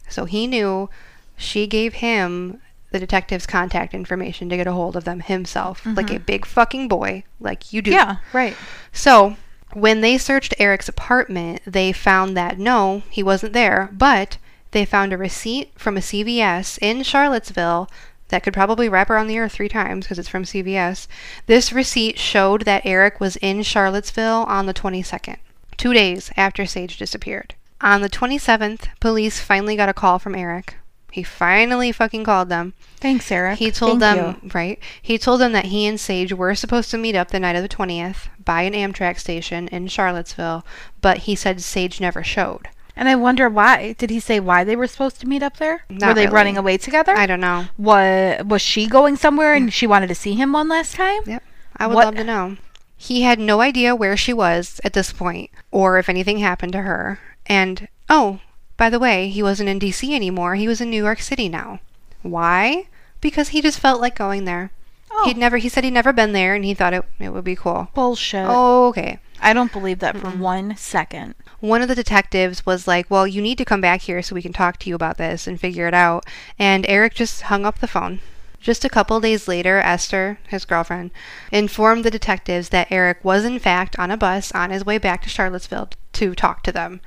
[0.08, 0.88] So he knew
[1.36, 2.60] she gave him
[2.94, 6.24] the detective's contact information to get a hold of them himself, like a mm-hmm.
[6.26, 7.90] big fucking boy, like you do.
[7.90, 8.56] Yeah, right.
[8.92, 9.34] So,
[9.72, 14.38] when they searched Eric's apartment, they found that no, he wasn't there, but
[14.70, 17.90] they found a receipt from a CVS in Charlottesville
[18.28, 21.08] that could probably wrap around the earth three times because it's from CVS.
[21.46, 25.38] This receipt showed that Eric was in Charlottesville on the 22nd,
[25.76, 27.56] two days after Sage disappeared.
[27.80, 30.76] On the 27th, police finally got a call from Eric.
[31.14, 32.74] He finally fucking called them.
[32.96, 33.54] Thanks, Sarah.
[33.54, 34.50] He told Thank them, you.
[34.52, 34.80] right?
[35.00, 37.62] He told them that he and Sage were supposed to meet up the night of
[37.62, 40.66] the 20th by an Amtrak station in Charlottesville,
[41.00, 42.66] but he said Sage never showed.
[42.96, 43.92] And I wonder why.
[43.96, 45.84] Did he say why they were supposed to meet up there?
[45.88, 46.34] Not were they really.
[46.34, 47.14] running away together?
[47.16, 47.66] I don't know.
[47.78, 51.20] Was was she going somewhere and she wanted to see him one last time?
[51.26, 51.44] Yep.
[51.76, 52.56] I would What- love to know.
[52.96, 56.82] He had no idea where she was at this point or if anything happened to
[56.82, 57.20] her.
[57.46, 58.40] And, oh,
[58.76, 60.54] by the way, he wasn't in DC anymore.
[60.56, 61.80] He was in New York City now.
[62.22, 62.88] Why?
[63.20, 64.70] Because he just felt like going there.
[65.10, 65.24] Oh.
[65.26, 67.54] He'd never, he said he'd never been there and he thought it, it would be
[67.56, 67.88] cool.
[67.94, 68.46] Bullshit.
[68.48, 69.20] Oh, okay.
[69.40, 71.34] I don't believe that for one second.
[71.60, 74.42] one of the detectives was like, Well, you need to come back here so we
[74.42, 76.24] can talk to you about this and figure it out.
[76.58, 78.20] And Eric just hung up the phone.
[78.64, 81.10] Just a couple days later, Esther, his girlfriend,
[81.52, 85.20] informed the detectives that Eric was in fact on a bus on his way back
[85.22, 87.02] to Charlottesville to talk to them.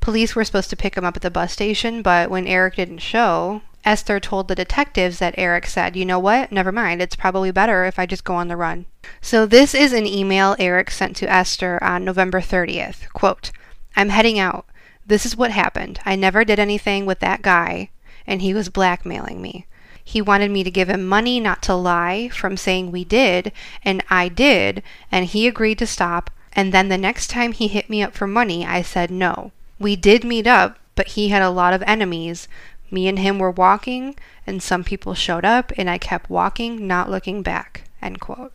[0.00, 3.00] Police were supposed to pick him up at the bus station, but when Eric didn't
[3.00, 6.50] show, Esther told the detectives that Eric said, You know what?
[6.50, 7.02] Never mind.
[7.02, 8.86] It's probably better if I just go on the run.
[9.20, 13.12] So this is an email Eric sent to Esther on November 30th.
[13.12, 13.52] Quote,
[13.94, 14.64] I'm heading out.
[15.06, 16.00] This is what happened.
[16.06, 17.90] I never did anything with that guy,
[18.26, 19.66] and he was blackmailing me.
[20.04, 23.52] He wanted me to give him money not to lie from saying we did,
[23.84, 26.30] and I did, and he agreed to stop.
[26.52, 29.52] And then the next time he hit me up for money, I said no.
[29.78, 32.46] We did meet up, but he had a lot of enemies.
[32.90, 37.10] Me and him were walking, and some people showed up, and I kept walking, not
[37.10, 37.84] looking back.
[38.02, 38.52] End quote.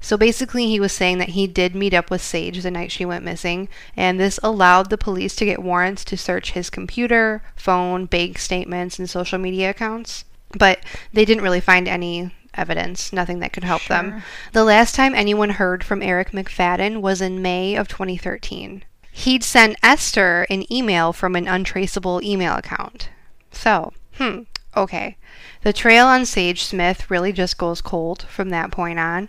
[0.00, 3.04] So basically, he was saying that he did meet up with Sage the night she
[3.04, 8.06] went missing, and this allowed the police to get warrants to search his computer, phone,
[8.06, 10.24] bank statements, and social media accounts.
[10.50, 10.80] But
[11.12, 14.22] they didn't really find any evidence, nothing that could help them.
[14.52, 18.84] The last time anyone heard from Eric McFadden was in May of 2013.
[19.12, 23.08] He'd sent Esther an email from an untraceable email account.
[23.50, 24.42] So, hmm,
[24.76, 25.16] okay.
[25.62, 29.28] The trail on Sage Smith really just goes cold from that point on.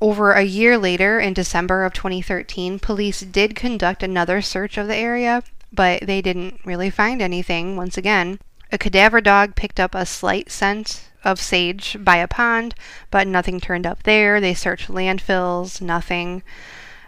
[0.00, 4.96] Over a year later, in December of 2013, police did conduct another search of the
[4.96, 8.38] area, but they didn't really find anything once again.
[8.72, 12.74] A cadaver dog picked up a slight scent of sage by a pond,
[13.10, 14.40] but nothing turned up there.
[14.40, 16.42] They searched landfills, nothing.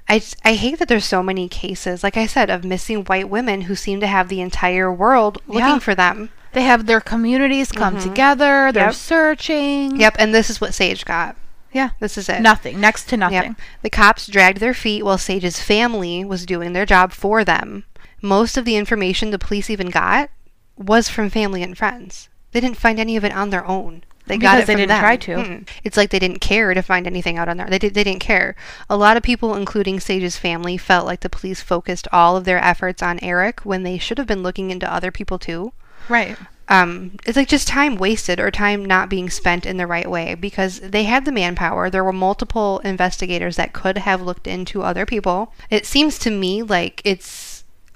[0.09, 3.62] I, I hate that there's so many cases, like I said, of missing white women
[3.62, 5.79] who seem to have the entire world looking Yeah.
[5.79, 6.31] for them.
[6.53, 8.09] They have their communities come mm-hmm.
[8.09, 8.73] together.
[8.73, 8.94] They're Yep.
[8.94, 10.01] searching.
[10.01, 11.37] Yep, and this is what Sage got.
[11.73, 11.90] Yeah.
[12.01, 12.40] This is it.
[12.40, 12.81] Nothing.
[12.81, 13.37] Next to nothing.
[13.37, 13.57] Yep.
[13.83, 17.85] The cops dragged their feet while Sage's family was doing their job for them.
[18.23, 20.31] Most of the information the police even got
[20.79, 22.29] was from family and friends.
[22.53, 24.05] They didn't find any of it on their own.
[24.27, 25.01] They got Because it they from didn't them.
[25.01, 25.35] try to.
[25.37, 25.69] Mm-mm.
[25.85, 27.67] It's like they didn't care to find anything out on their.
[27.67, 28.55] They did, they didn't care.
[28.91, 32.59] A lot of people, including Sage's family, felt like the police focused all of their
[32.62, 35.73] efforts on Eric when they should have been looking into other people too
[36.11, 36.37] Right.
[36.69, 40.35] um, it's like just time wasted or time not being spent in the right way
[40.35, 41.88] because they had the manpower.
[41.88, 45.53] There were multiple investigators that could have looked into other people.
[45.71, 47.25] It seems to me like it's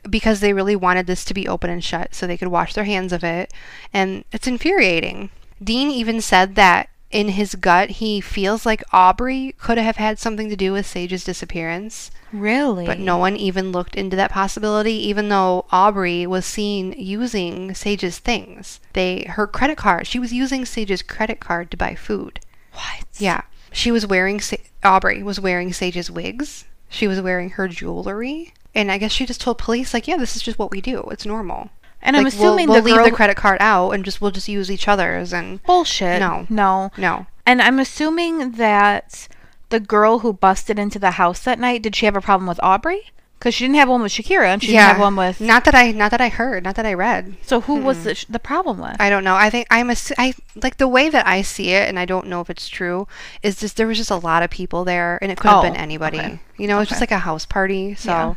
[0.09, 2.85] because they really wanted this to be open and shut so they could wash their
[2.85, 3.53] hands of it.
[3.93, 5.31] And it's infuriating.
[5.63, 10.49] Dean even said that in his gut, he feels like Aubrey could have had something
[10.49, 12.11] to do with Sage's disappearance.
[12.33, 12.87] Really?
[12.87, 18.19] But no one even looked into that possibility, even though Aubrey was seen using Sage's
[18.19, 18.81] things.
[18.95, 20.07] They her credit card.
[20.07, 22.41] She was using Sage's credit card to buy food.
[22.73, 23.05] What?
[23.19, 24.41] Yeah, she was wearing
[24.83, 26.65] Aubrey was wearing Sage's wigs.
[26.89, 30.37] She was wearing her jewelry, and I guess she just told police like, "Yeah, this
[30.37, 31.09] is just what we do.
[31.11, 31.71] It's normal."
[32.03, 34.49] And I'm assuming we'll, we'll girl leave the credit card out and just we'll just
[34.49, 36.19] use each other's and bullshit.
[36.19, 36.47] No.
[36.51, 36.91] No.
[36.97, 37.27] no.
[37.47, 39.29] And I'm assuming that
[39.69, 42.61] the girl who busted into the house that night, did she have a problem with
[42.63, 43.13] Aubrey?
[43.43, 45.41] Because she didn't have one with Shakira, and she yeah, didn't have one with.
[45.41, 47.35] not that I not that I heard, not that I read.
[47.43, 48.95] so who was the, the problem with?
[49.01, 49.35] I don't know.
[49.35, 52.29] I think I'm a, I like the way that I see it, and I don't
[52.29, 53.09] know if it's true.
[53.43, 55.63] Is just there was just a lot of people there, and it could have Oh,
[55.63, 56.21] been anybody.
[56.21, 56.41] okay.
[56.57, 57.97] You know, it's just like a house party.
[57.97, 58.35] So, Yeah.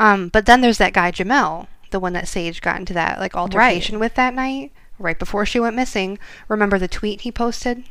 [0.00, 3.36] um, but then there's that guy Jamel, the one that Sage got into that like
[3.36, 6.18] altercation with that night, right before she went missing.
[6.48, 7.84] Remember the tweet he posted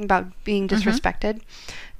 [0.00, 0.88] about being Mm-hmm.
[0.88, 1.42] disrespected?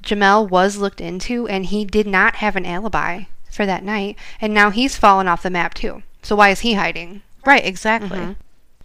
[0.03, 4.53] Jamel was looked into, and he did not have an alibi for that night, and
[4.53, 6.03] now he's fallen off the map too.
[6.23, 7.23] So why is he hiding?
[7.45, 8.19] right, exactly.
[8.19, 8.33] Mm-hmm.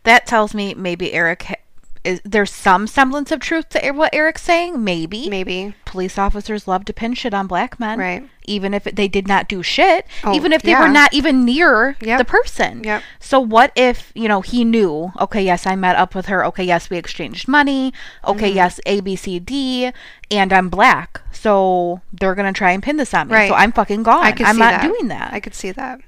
[0.03, 1.59] That tells me maybe Eric.
[2.03, 4.83] Is there's some semblance of truth to what Eric's saying?
[4.83, 5.29] Maybe.
[5.29, 5.73] Maybe.
[5.85, 7.99] Police officers love to pin shit on black men.
[7.99, 8.29] Right.
[8.45, 10.05] Even if they did not do shit.
[10.23, 10.81] Oh, even if they yeah.
[10.81, 12.17] were not even near Yep.
[12.19, 12.83] the person.
[12.83, 13.03] Yep.
[13.19, 16.45] So what if, you know, he knew, okay, yes, I met up with her.
[16.45, 17.93] Okay, yes, we exchanged money.
[18.25, 18.55] Okay, Mm-hmm.
[18.55, 19.91] yes, A, B, C, D,
[20.31, 21.21] and I'm black.
[21.33, 23.33] So they're going to try and pin this on me.
[23.33, 23.49] Right.
[23.49, 24.23] So I'm fucking gone.
[24.23, 24.83] I could I'm see not that.
[24.87, 25.33] doing that.
[25.33, 25.99] I could see that.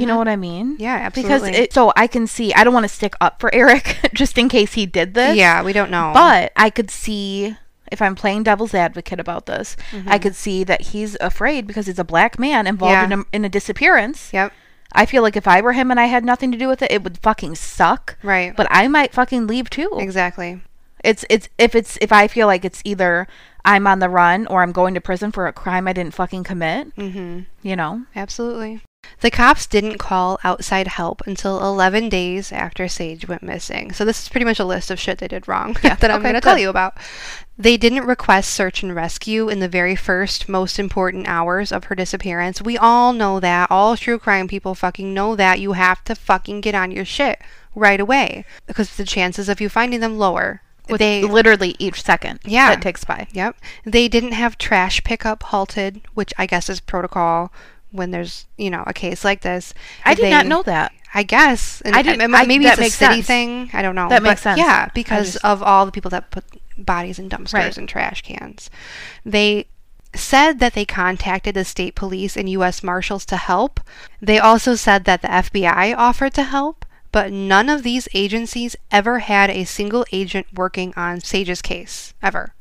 [0.00, 0.76] You know what I mean?
[0.78, 1.58] Yeah, Because absolutely.
[1.60, 4.48] it, so I can see, I don't want to stick up for Eric just in
[4.48, 5.36] case he did this.
[5.36, 6.10] Yeah, we don't know.
[6.14, 7.56] But I could see
[7.92, 10.08] if I'm playing devil's advocate about this, Mm-hmm.
[10.10, 13.04] I could see that he's afraid because he's a black man involved Yeah.
[13.04, 14.30] in, a, in a disappearance.
[14.32, 14.52] Yep.
[14.92, 16.90] I feel like if I were him and I had nothing to do with it,
[16.90, 18.16] it would fucking suck.
[18.22, 18.54] Right.
[18.56, 19.90] But I might fucking leave too.
[19.98, 20.60] Exactly.
[21.02, 23.26] It's it's if it's if I feel like it's either
[23.64, 26.44] I'm on the run or I'm going to prison for a crime I didn't fucking
[26.44, 26.94] commit.
[26.96, 27.40] Mm-hmm.
[27.62, 28.04] You know.
[28.16, 28.80] Absolutely.
[29.20, 33.92] The cops didn't call outside help until 11 days after Sage went missing.
[33.92, 36.22] So this is pretty much a list of shit they did wrong that I'm okay,
[36.22, 36.94] going to tell you about.
[37.56, 41.94] They didn't request search and rescue in the very first most important hours of her
[41.94, 42.60] disappearance.
[42.60, 43.70] We all know that.
[43.70, 45.60] All true crime people fucking know that.
[45.60, 47.40] You have to fucking get on your shit
[47.74, 50.62] right away because the chances of you finding them lower.
[50.88, 52.68] With they literally each second Yeah.
[52.70, 53.26] that ticks by.
[53.32, 53.56] Yep.
[53.86, 57.50] They didn't have trash pickup halted, which I guess is protocol
[57.94, 59.72] when there's, you know, a case like this.
[60.04, 60.92] I did They- not know that.
[61.16, 61.80] I guess.
[61.82, 63.26] And I didn't- I- maybe that it's a makes city sense.
[63.28, 63.70] thing.
[63.72, 64.08] I don't know.
[64.08, 64.58] That makes sense.
[64.58, 66.44] Yeah, because just- of all the people that put
[66.76, 67.76] bodies in dumpsters Right.
[67.78, 68.68] and trash cans.
[69.24, 69.66] They
[70.12, 72.82] said that they contacted the state police and U.S.
[72.82, 73.78] Marshals to help.
[74.20, 79.20] They also said that the FBI offered to help, but none of these agencies ever
[79.20, 82.53] had a single agent working on Sage's case, ever.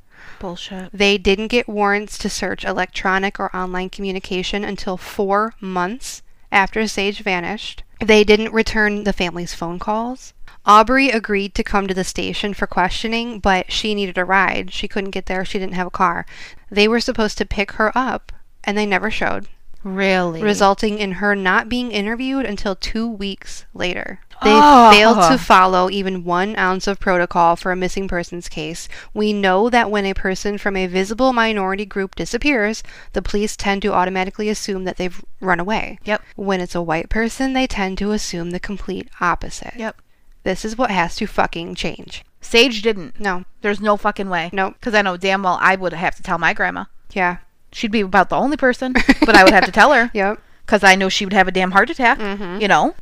[0.43, 0.89] Bullshit.
[0.91, 7.21] They didn't get warrants to search electronic or online communication until four months after Sage
[7.21, 7.83] vanished.
[8.01, 10.33] They didn't return the family's phone calls.
[10.65, 14.73] Aubrey agreed to come to the station for questioning, but she needed a ride.
[14.73, 15.45] She couldn't get there.
[15.45, 16.25] She didn't have a car.
[16.69, 18.33] They were supposed to pick her up,
[18.65, 19.47] and they never showed,
[19.81, 20.43] Really?
[20.43, 24.19] resulting in her not being interviewed until two weeks later.
[24.43, 24.91] They Oh.
[24.91, 28.87] failed to follow even one ounce of protocol for a missing persons case.
[29.13, 33.81] We know that when a person from a visible minority group disappears, the police tend
[33.83, 35.99] to automatically assume that they've run away.
[36.03, 36.21] Yep.
[36.35, 39.73] When it's a white person, they tend to assume the complete opposite.
[39.77, 39.97] Yep.
[40.43, 42.23] This is what has to fucking change.
[42.41, 43.19] Sage didn't.
[43.19, 43.45] No.
[43.61, 44.49] There's no fucking way.
[44.51, 44.73] Nope.
[44.79, 46.85] Because I know damn well I would have to tell my grandma.
[47.13, 47.37] Yeah.
[47.71, 48.93] She'd be about the only person,
[49.25, 50.39] but I would have to tell her Yep.
[50.65, 52.19] because I know she would have a damn heart attack.
[52.19, 52.61] Mhm.
[52.61, 52.93] You know.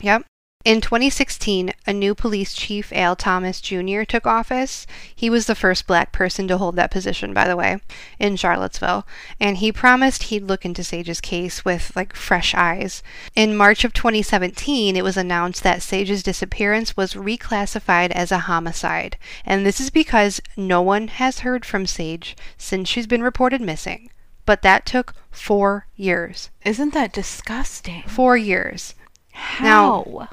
[0.00, 0.24] Yep.
[0.66, 4.84] In 2016, a new police chief, Al Thomas Jr., took office.
[5.14, 7.78] He was the first black person to hold that position, by the way,
[8.18, 9.06] in Charlottesville.
[9.38, 13.04] And he promised he'd look into Sage's case with, like, fresh eyes.
[13.36, 19.16] In March of 2017, it was announced that Sage's disappearance was reclassified as a homicide.
[19.44, 24.10] And this is because no one has heard from Sage since she's been reported missing.
[24.44, 26.50] But that took four years.
[26.64, 28.02] Isn't that disgusting?
[28.08, 28.96] Four years.
[29.30, 30.28] How?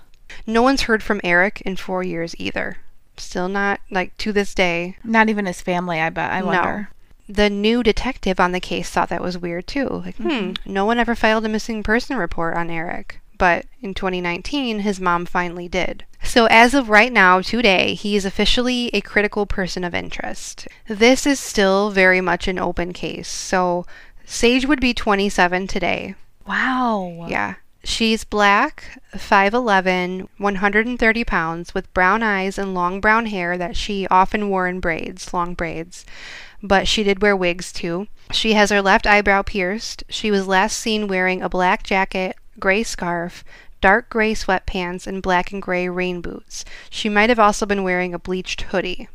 [0.46, 2.78] No one's heard from Eric in four years either.
[3.18, 4.98] Still not, like, to this day.
[5.04, 6.32] Not even his family, I bet.
[6.32, 6.90] I wonder.
[7.30, 9.88] The new detective on the case thought that was weird too.
[10.06, 13.20] Like, hmm, no one ever filed a missing person report on Eric.
[13.38, 16.06] But in 2019, his mom finally did.
[16.24, 20.68] So, as of right now, today, he is officially a critical person of interest.
[20.88, 23.28] This is still very much an open case.
[23.28, 23.86] So,
[24.26, 26.16] Sage would be 27 today.
[26.48, 27.26] Wow.
[27.30, 27.56] Yeah.
[27.86, 34.50] She's black, 5'11, 130 pounds, with brown eyes and long brown hair that she often
[34.50, 36.06] wore in braids, long braids.
[36.62, 38.08] But she did wear wigs too.
[38.32, 40.06] She has her left eyebrow pierced.
[40.08, 43.44] She was last seen wearing a black jacket, gray scarf,
[43.82, 46.64] dark gray sweatpants, and black and gray rain boots.
[46.90, 49.10] She might have also been wearing a bleached hoodie.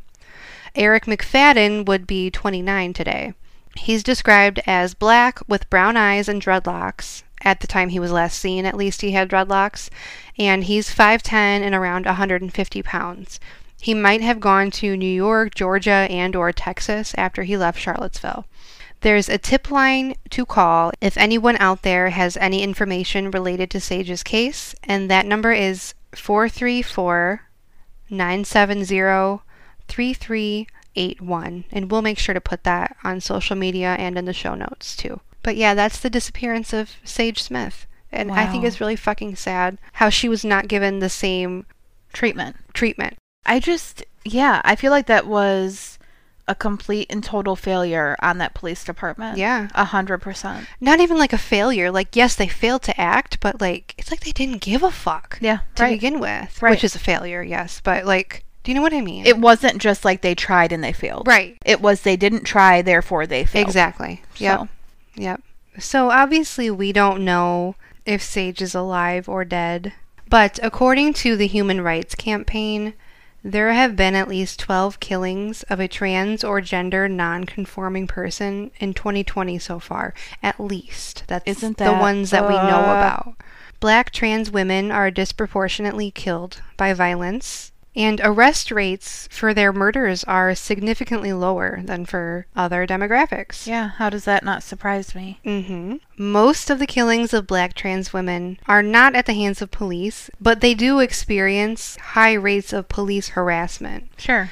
[0.75, 3.33] Eric McFadden would be 29 today.
[3.75, 7.23] He's described as black with brown eyes and dreadlocks.
[7.41, 9.89] At the time he was last seen, at least he had dreadlocks.
[10.37, 13.39] And he's 5'10 and around 150 pounds.
[13.81, 18.45] He might have gone to New York, Georgia, and or Texas after he left Charlottesville.
[19.01, 23.79] There's a tip line to call if anyone out there has any information related to
[23.79, 27.43] Sage's case, and that number is 434
[28.09, 29.41] 970
[29.87, 31.65] 3381.
[31.71, 34.97] And we'll make sure to put that on social media and in the show notes
[34.97, 35.21] too.
[35.43, 37.85] But yeah, that's the disappearance of Sage Smith.
[38.11, 41.65] And I think it's really fucking sad how she was not given the same
[42.11, 42.55] Treatment.
[42.73, 43.17] treatment.
[43.45, 45.99] I just, yeah, I feel like that was
[46.47, 49.37] a complete and total failure on that police department.
[49.37, 49.67] Yeah.
[49.75, 50.65] A hundred percent.
[50.81, 51.91] Not even like a failure.
[51.91, 55.37] Like, yes, they failed to act, but like, it's like they didn't give a fuck
[55.39, 55.59] Yeah.
[55.75, 55.91] to right.
[55.91, 56.71] begin with, Right.
[56.71, 57.79] which is a failure, yes.
[57.83, 59.27] But like, do you know what I mean?
[59.27, 61.27] It wasn't just like they tried and they failed.
[61.27, 61.55] right.
[61.63, 63.67] It was they didn't try, therefore they failed.
[63.67, 64.23] Exactly.
[64.37, 64.57] Yeah.
[64.57, 64.67] So,
[65.19, 65.41] Yep.
[65.79, 69.93] So obviously, we don't know if Sage is alive or dead.
[70.27, 72.93] But according to the Human Rights Campaign,
[73.43, 78.93] there have been at least 12 killings of a trans or gender non-conforming person in
[78.93, 80.13] 2020 so far.
[80.41, 81.23] At least.
[81.27, 83.35] That's Isn't the ones that we know uh, about.
[83.79, 90.53] Black trans women are disproportionately killed by violence, and arrest rates for their murders are
[90.55, 93.65] significantly lower than for other demographics.
[93.65, 95.39] yeah, how does that not surprise me?
[95.45, 95.95] Mm-hmm.
[96.17, 100.29] Most of the killings of black trans women are not at the hands of police,
[100.39, 104.09] but they do experience high rates of police harassment.
[104.17, 104.51] Sure.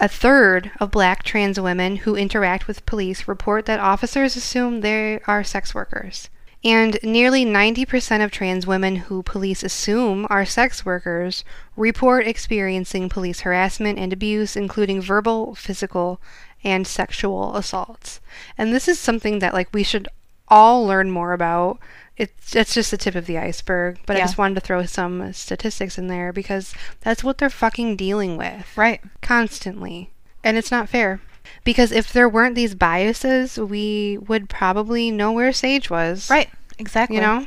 [0.00, 5.20] A third of black trans women who interact with police report that officers assume they
[5.26, 6.28] are sex workers.
[6.64, 11.44] And nearly 90% of trans women who police assume are sex workers
[11.76, 16.20] report experiencing police harassment and abuse, including verbal, physical,
[16.62, 18.20] and sexual assaults.
[18.56, 20.08] And this is something that like we should
[20.46, 21.80] all learn more about.
[22.16, 25.32] It's it's just the tip of the iceberg, but I just wanted to throw some
[25.32, 29.00] statistics in there because that's what they're fucking dealing with Right.
[29.22, 30.10] constantly.
[30.44, 31.20] And it's not fair.
[31.64, 36.28] Because if there weren't these biases, we would probably know where Sage was.
[36.30, 36.50] Right.
[36.78, 37.16] Exactly.
[37.16, 37.46] You know?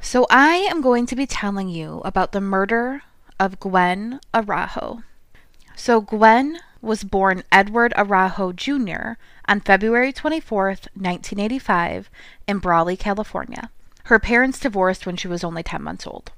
[0.00, 3.02] So I am going to be telling you about the murder
[3.38, 5.02] of Gwen Araujo.
[5.76, 9.12] So Gwen was born Edward Araujo Jr.
[9.46, 12.10] on February 24th, 1985
[12.46, 13.70] in Brawley, California.
[14.04, 16.32] Her parents divorced when she was only 10 months old.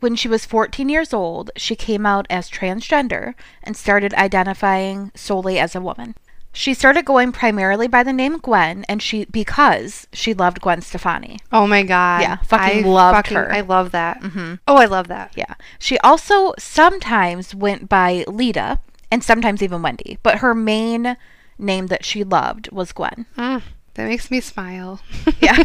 [0.00, 5.58] When she was 14 years old, she came out as transgender and started identifying solely
[5.58, 6.14] as a woman.
[6.52, 11.38] She started going primarily by the name Gwen and she because she loved Gwen Stefani.
[11.52, 12.22] Oh my god.
[12.22, 13.52] Yeah, fucking I loved fucking- her.
[13.52, 14.20] I love that.
[14.66, 15.32] Oh, I love that.
[15.36, 15.54] Yeah.
[15.78, 18.80] She also sometimes went by Lita
[19.10, 21.16] and sometimes even Wendy, but her main
[21.58, 23.26] name that she loved was Gwen.
[23.36, 23.62] Mm,
[23.96, 25.00] that makes me smile.
[25.40, 25.62] Yeah.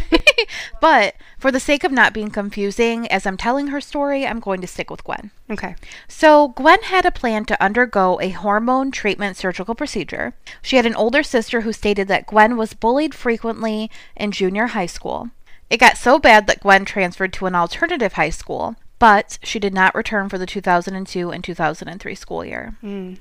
[0.80, 4.60] but for the sake of not being confusing, as I'm telling her story, I'm going
[4.60, 5.30] to stick with Gwen.
[5.50, 5.76] okay.
[6.08, 10.34] So, Gwen had a plan to undergo a hormone treatment surgical procedure.
[10.60, 14.86] She had an older sister who stated that Gwen was bullied frequently in junior high
[14.86, 15.30] school.
[15.70, 19.72] It got so bad that Gwen transferred to an alternative high school, but she did
[19.72, 22.76] not return for the 2002 and 2003 school year.
[22.82, 23.18] Mm.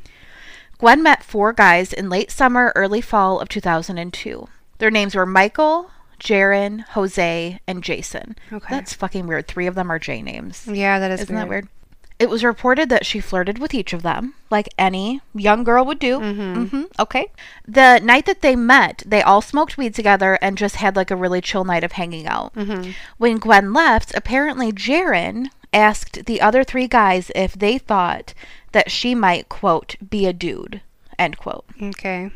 [0.77, 4.47] Gwen met four guys in late summer, early fall of 2002.
[4.81, 8.35] Their names were Michael, Jaron, Jose, and Jason.
[8.51, 8.65] Okay.
[8.67, 9.47] That's fucking weird.
[9.47, 10.65] Three of them are J names.
[10.65, 11.67] Yeah, that is Isn't that weird?
[12.17, 15.99] It was reported that she flirted with each of them, like any young girl would
[15.99, 16.19] do.
[16.19, 16.83] Mm-hmm.
[16.97, 17.27] Okay.
[17.67, 21.15] The night that they met, they all smoked weed together and just had like a
[21.15, 22.55] really chill night of hanging out.
[22.55, 22.89] Mm-hmm.
[23.19, 28.33] When Gwen left, apparently Jaron asked the other three guys if they thought
[28.71, 30.81] that she might, quote, be a dude,
[31.19, 31.65] end quote.
[31.79, 32.31] Okay.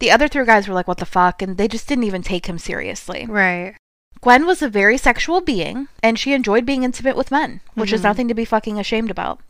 [0.00, 1.40] The other three guys were like, what the fuck?
[1.42, 3.26] And they just didn't even take him seriously.
[3.28, 3.76] Right.
[4.20, 8.00] Gwen was a very sexual being, and she enjoyed being intimate with men, which is
[8.00, 8.04] Mhm.
[8.04, 9.40] nothing to be fucking ashamed about.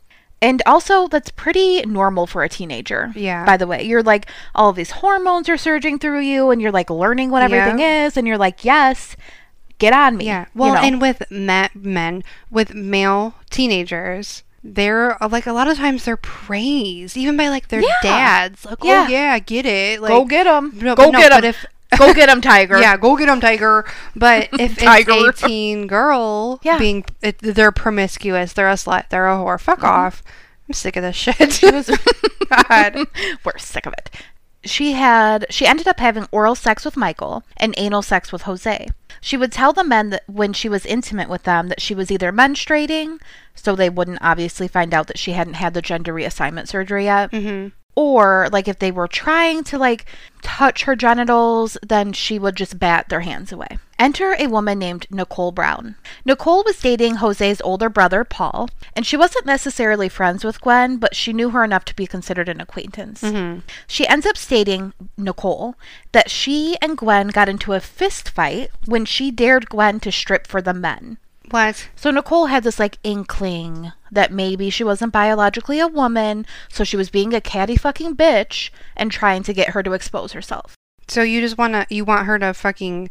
[0.41, 3.11] And also, that's pretty normal for a teenager.
[3.15, 3.45] Yeah.
[3.45, 6.71] By the way, you're like, all of these hormones are surging through you, and you're
[6.71, 9.15] like learning what everything is, and you're like, yes,
[9.77, 10.25] get on me.
[10.25, 10.41] Yeah.
[10.41, 10.81] you Well, know.
[10.81, 17.17] and with men, with male teenagers, they're uh, like a lot of times they're praised
[17.17, 17.93] even by like their Yeah.
[18.03, 18.65] dads.
[18.65, 19.05] Like, Yeah.
[19.07, 20.01] oh yeah, get it.
[20.01, 20.71] Like, go get them.
[20.81, 21.43] No, go no, get them.
[21.45, 21.65] if-
[21.97, 22.77] go get him, Tiger.
[22.81, 23.85] Yeah, go get them, Tiger.
[24.15, 25.11] But if Tiger.
[25.29, 26.77] it's a teen girl Yeah.
[26.77, 29.59] being, it, they're promiscuous, they're a slut, they're a whore.
[29.59, 30.23] Fuck off.
[30.69, 31.37] I'm sick of this shit.
[32.49, 33.07] God.
[33.43, 34.09] We're sick of it.
[34.63, 38.89] She had she ended up having oral sex with Michael and anal sex with Jose.
[39.19, 42.11] She would tell the men that when she was intimate with them that she was
[42.11, 43.19] either menstruating,
[43.55, 47.31] so they wouldn't obviously find out that she hadn't had the gender reassignment surgery yet.
[47.31, 50.05] hmm Or like if they were trying to like
[50.41, 53.79] touch her genitals, then she would just bat their hands away.
[53.99, 55.95] Enter a woman named Nicole Brown.
[56.25, 61.15] Nicole was dating Jose's older brother, Paul, and she wasn't necessarily friends with Gwen, but
[61.15, 63.21] she knew her enough to be considered an acquaintance.
[63.21, 63.59] Mm-hmm.
[63.85, 65.75] She ends up stating, Nicole,
[66.13, 70.47] that she and Gwen got into a fist fight when she dared Gwen to strip
[70.47, 71.19] for the men.
[71.51, 71.89] What?
[71.95, 76.97] So Nicole had this like inkling that maybe she wasn't biologically a woman, so she
[76.97, 80.75] was being a catty fucking bitch and trying to get her to expose herself.
[81.07, 83.09] So you just wanna, you want her to fucking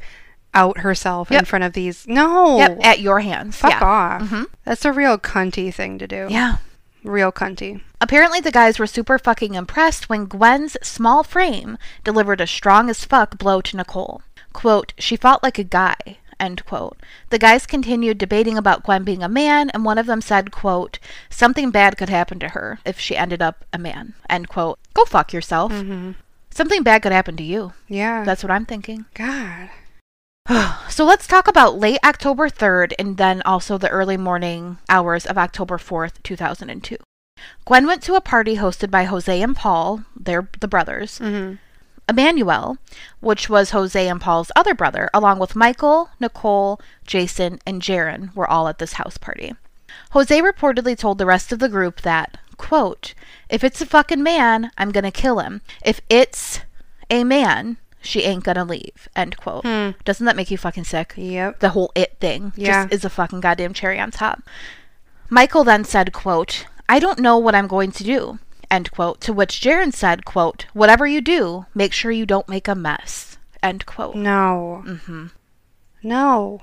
[0.52, 2.06] out herself in front of these?
[2.08, 2.58] No.
[2.58, 3.56] Yep, at your hands.
[3.56, 3.84] Fuck yeah.
[3.84, 4.22] off.
[4.22, 4.46] Mhm.
[4.64, 6.26] That's a real cunty thing to do.
[6.28, 6.56] Yeah.
[7.04, 7.80] Real cunty.
[8.00, 13.04] Apparently, the guys were super fucking impressed when Gwen's small frame delivered a strong as
[13.04, 14.22] fuck blow to Nicole.
[14.52, 16.98] Quote, she fought like a guy, end quote.
[17.28, 20.98] The guys continued debating about Gwen being a man, and one of them said, quote,
[21.28, 24.78] something bad could happen to her if she ended up a man, end quote.
[24.94, 25.72] Go fuck yourself.
[25.72, 26.12] Mm-hmm.
[26.50, 27.72] Something bad could happen to you.
[27.86, 28.24] Yeah.
[28.24, 29.06] That's what I'm thinking.
[29.14, 29.70] God.
[30.90, 35.38] So let's talk about late October 3rd and then also the early morning hours of
[35.38, 36.96] October 4th, 2002.
[37.64, 41.20] Gwen went to a party hosted by Jose and Paul, they're the brothers.
[41.20, 41.54] Mm-hmm.
[42.10, 42.76] Emmanuel,
[43.20, 48.48] which was Jose and Paul's other brother, along with Michael, Nicole, Jason, and Jaron, were
[48.50, 49.54] all at this house party.
[50.10, 53.14] Jose reportedly told the rest of the group that, quote,
[53.48, 55.62] if it's a fucking man, I'm gonna kill him.
[55.84, 56.60] If it's
[57.08, 59.64] a man, she ain't gonna leave, end quote.
[59.64, 59.90] Hmm.
[60.04, 61.14] Doesn't that make you fucking sick?
[61.16, 61.60] Yep.
[61.60, 62.82] The whole it thing Yeah.
[62.84, 64.42] just is a fucking goddamn cherry on top.
[65.28, 68.40] Michael then said, quote, I don't know what I'm going to do,
[68.70, 72.68] end quote, to which Jaron said, quote, whatever you do, make sure you don't make
[72.68, 74.14] a mess, end quote.
[74.14, 74.82] No.
[74.86, 75.26] Mm-hmm.
[76.02, 76.62] No.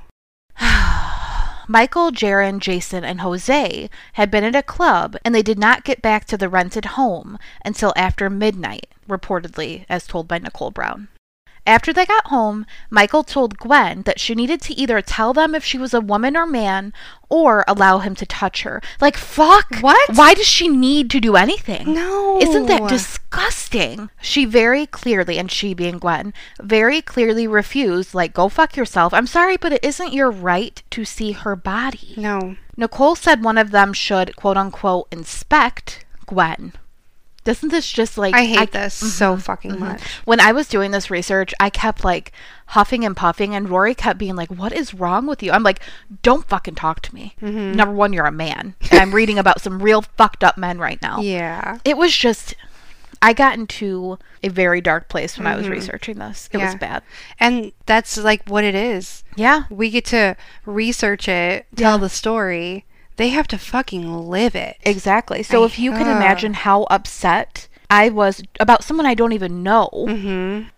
[1.68, 6.02] Michael, Jaron, Jason, and Jose had been at a club and they did not get
[6.02, 11.10] back to the rented home until after midnight, reportedly, as told by Nicole Brown.
[11.68, 15.66] After they got home, Michael told Gwen that she needed to either tell them if
[15.66, 16.94] she was a woman or man
[17.28, 18.82] or allow him to touch her.
[19.02, 19.80] Like, fuck!
[19.82, 20.16] What?
[20.16, 21.94] Why does she need to do anything?
[21.94, 22.40] No.
[22.42, 24.10] Isn't that disgusting?
[24.22, 29.14] She very clearly, and she being Gwen, very clearly refused, like, go fuck yourself.
[29.14, 32.14] I'm sorry, but it isn't your right to see her body.
[32.16, 32.56] No.
[32.78, 36.72] Nicole said one of them should, quote unquote, inspect Gwen.
[37.48, 38.36] Doesn't this just like.
[38.36, 39.80] I hate this so Mhm, fucking mhm.
[39.80, 40.02] much.
[40.26, 42.34] When I was doing this research, I kept like
[42.68, 45.54] huffing and puffing, and Rory kept being like, What is wrong with you?
[45.54, 45.80] I'm like,
[46.24, 47.36] Don't fucking talk to me.
[47.42, 47.74] Mhm.
[47.74, 48.76] Number one, you're a man.
[48.92, 51.78] And I'm reading about some real fucked up men right now Yeah.
[51.86, 52.54] it was just
[53.22, 55.72] I got into a very dark place when I was Mhm.
[55.72, 56.50] researching this.
[56.52, 57.02] It was bad.
[57.40, 59.24] And that's like what it is.
[59.38, 59.64] Yeah.
[59.70, 60.36] We get to
[60.66, 62.02] research it, tell Yeah.
[62.02, 62.84] the story.
[63.18, 64.78] They have to fucking live it.
[64.84, 65.44] Exactly.
[65.44, 69.64] So I- if you can imagine how upset I was about someone I don't even
[69.64, 69.90] know.
[69.94, 70.70] Mm-hmm.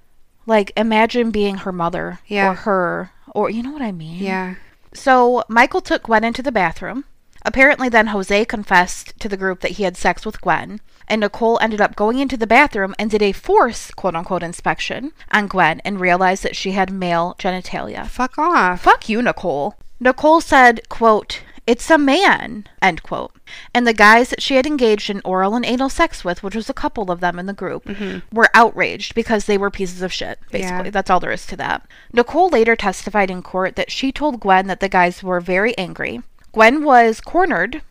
[0.45, 2.49] Like imagine being her mother Yeah.
[2.51, 4.23] or her or you know what I mean?
[4.23, 4.55] Yeah.
[4.93, 7.05] So Michael took Gwen into the bathroom.
[7.45, 10.81] Apparently then Jose confessed to the group that he had sex with Gwen.
[11.07, 15.11] And Nicole ended up going into the bathroom and did a force quote unquote inspection
[15.31, 18.07] on Gwen and realized that she had male genitalia.
[18.07, 18.81] Fuck off.
[18.81, 19.75] Fuck you, Nicole.
[19.99, 23.31] Nicole said, quote, It's a man, end quote.
[23.75, 26.67] And the guys that she had engaged in oral and anal sex with, which was
[26.67, 28.35] a couple of them in the group, mm-hmm.
[28.35, 30.85] were outraged because they were pieces of shit, basically.
[30.85, 30.89] Yeah.
[30.89, 31.85] That's all there is to that.
[32.11, 36.23] Nicole later testified in court that she told Gwen that the guys were very angry.
[36.53, 37.83] Gwen was cornered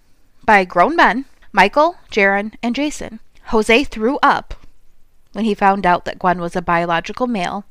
[0.45, 3.21] by grown men, Michael, Jaron, and Jason.
[3.45, 4.55] Jose threw up
[5.35, 7.65] when he found out that Gwen was a biological male,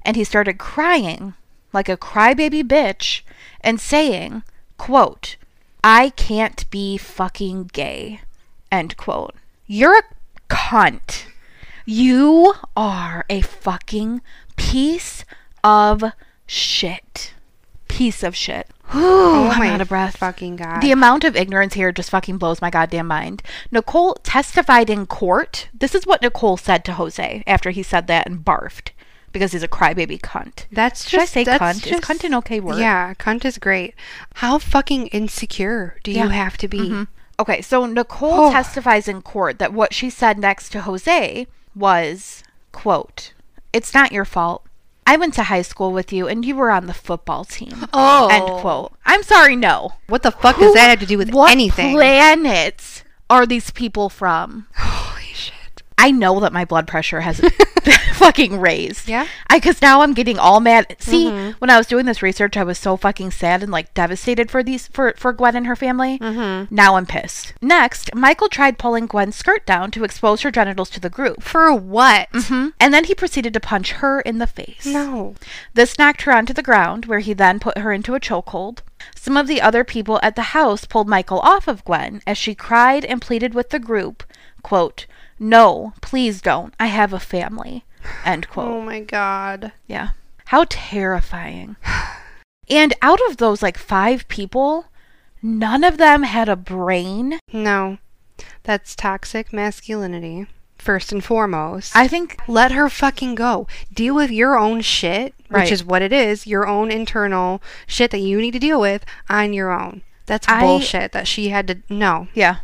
[0.00, 1.34] and he started crying
[1.74, 3.20] like a crybaby bitch
[3.60, 4.44] and saying,
[4.78, 5.36] quote,
[5.84, 8.20] I can't be fucking gay,
[8.70, 9.34] end quote.
[9.66, 10.02] You're a
[10.48, 11.24] cunt.
[11.84, 14.22] You are a fucking
[14.56, 15.24] piece
[15.64, 16.04] of
[16.46, 17.34] shit.
[17.88, 18.68] Piece of shit.
[18.90, 20.14] Whew, I'm out of breath.
[20.16, 20.82] Oh fucking god.
[20.82, 23.42] The amount of ignorance here just fucking blows my goddamn mind.
[23.72, 25.68] Nicole testified in court.
[25.74, 28.90] This is what Nicole said to Jose after he said that and barfed
[29.32, 30.66] because he's a crybaby cunt.
[30.70, 31.76] that's Should I say cunt?
[31.76, 32.78] Is just- cunt an okay word?
[32.78, 33.94] Yeah, cunt is great.
[34.34, 36.24] How fucking insecure do Yeah.
[36.24, 36.78] you have to be?
[36.78, 37.06] Mhm.
[37.40, 38.52] Okay, so Nicole Oh.
[38.52, 43.32] testifies in court that what she said next to Jose was, quote,
[43.72, 44.64] It's not your fault.
[45.06, 47.86] I went to high school with you and you were on the football team.
[47.92, 48.28] Oh.
[48.28, 48.92] End quote.
[49.06, 49.94] I'm sorry, no.
[50.08, 51.94] What the fuck does that have to do with what anything?
[51.94, 54.66] planets are these people from?
[54.76, 55.82] Holy shit.
[55.98, 57.40] I know that my blood pressure has
[58.14, 59.08] fucking raised.
[59.08, 59.26] Yeah?
[59.48, 60.96] I because now I'm getting all mad.
[60.98, 64.50] See, when I was doing this research, I was so fucking sad and like devastated
[64.50, 66.18] for these for for Gwen and her family.
[66.18, 66.74] Mm-hmm.
[66.74, 67.54] Now I'm pissed.
[67.62, 71.42] Next, Michael tried pulling Gwen's skirt down to expose her genitals to the group.
[71.42, 72.28] For what?
[72.32, 72.68] Hmm?
[72.80, 74.84] And then he proceeded to punch her in the face.
[74.84, 75.34] No.
[75.74, 78.80] This knocked her onto the ground, where he then put her into a chokehold.
[79.14, 82.54] Some of the other people at the house pulled Michael off of Gwen as she
[82.54, 84.24] cried and pleaded with the group,
[84.62, 85.06] quote,
[85.42, 86.72] No, please don't.
[86.78, 87.84] I have a family.
[88.24, 88.68] End quote.
[88.68, 89.72] Oh my god.
[89.86, 90.10] Yeah.
[90.46, 91.76] How terrifying.
[92.70, 94.86] And out of those like five people,
[95.42, 97.38] none of them had a brain.
[97.52, 97.98] No.
[98.62, 100.46] That's toxic masculinity.
[100.78, 101.94] First and foremost.
[101.94, 103.66] I think let her fucking go.
[103.92, 108.18] Deal with your own shit, which is what it is, your own internal shit that
[108.20, 110.02] you need to deal with on your own.
[110.26, 112.28] That's I- bullshit that she had to no.
[112.32, 112.58] yeah.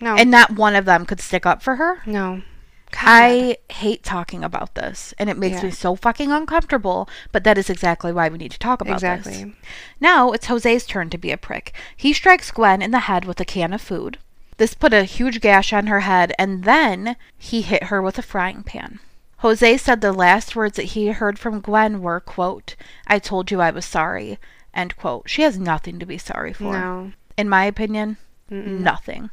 [0.00, 0.16] No.
[0.16, 2.02] And not one of them could stick up for her.
[2.06, 2.42] no.
[2.90, 3.02] God.
[3.06, 5.64] I hate talking about this and it makes Yeah.
[5.64, 9.26] me so fucking uncomfortable, but that is exactly why we need to talk about this.
[9.26, 9.56] Exactly.
[9.98, 11.72] Now it's Jose's turn to be a prick.
[11.96, 14.18] He strikes Gwen in the head with a can of food.
[14.58, 18.22] This put a huge gash on her head, and then he hit her with a
[18.22, 19.00] frying pan.
[19.38, 22.76] Jose said the last words that he heard from Gwen were, quote,
[23.08, 24.38] I told you I was sorry,
[24.72, 25.28] end quote.
[25.28, 26.72] She has nothing to be sorry for.
[26.74, 27.12] No.
[27.36, 28.18] In my opinion,
[28.48, 29.30] nothing.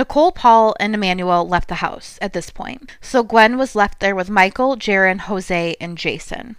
[0.00, 4.16] Nicole, Paul, and Emmanuel left the house at this point, so Gwen was left there
[4.16, 6.56] with Michael, Jaron, Jose, and Jason.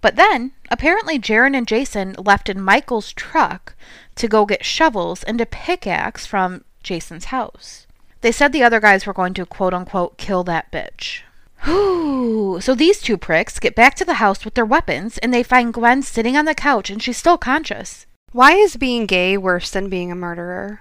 [0.00, 3.76] But then, apparently, Jaron and Jason left in Michael's truck
[4.16, 7.86] to go get shovels and a pickaxe from Jason's house.
[8.22, 11.20] They said the other guys were going to quote unquote kill that bitch.
[12.60, 15.72] So these two pricks get back to the house with their weapons and they find
[15.72, 18.06] Gwen sitting on the couch and she's still conscious.
[18.32, 20.80] Why is being gay worse than being a murderer?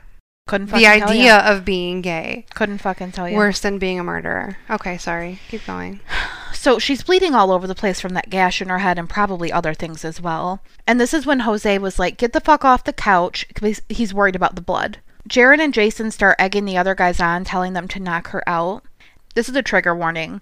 [0.49, 3.37] Couldn't The idea of being gay Couldn't fucking tell you.
[3.37, 4.57] worse than being a murderer.
[4.67, 5.39] Okay, sorry.
[5.49, 5.99] Keep going.
[6.51, 9.49] So she's bleeding all over the place from that gash in her head and probably
[9.49, 10.61] other things as well.
[10.85, 14.13] And this is when Jose was like, get the fuck off the couch because he's
[14.13, 14.97] worried about the blood.
[15.29, 18.83] Jaron and Jason start egging the other guys on, telling them to knock her out.
[19.35, 20.41] This is a trigger warning.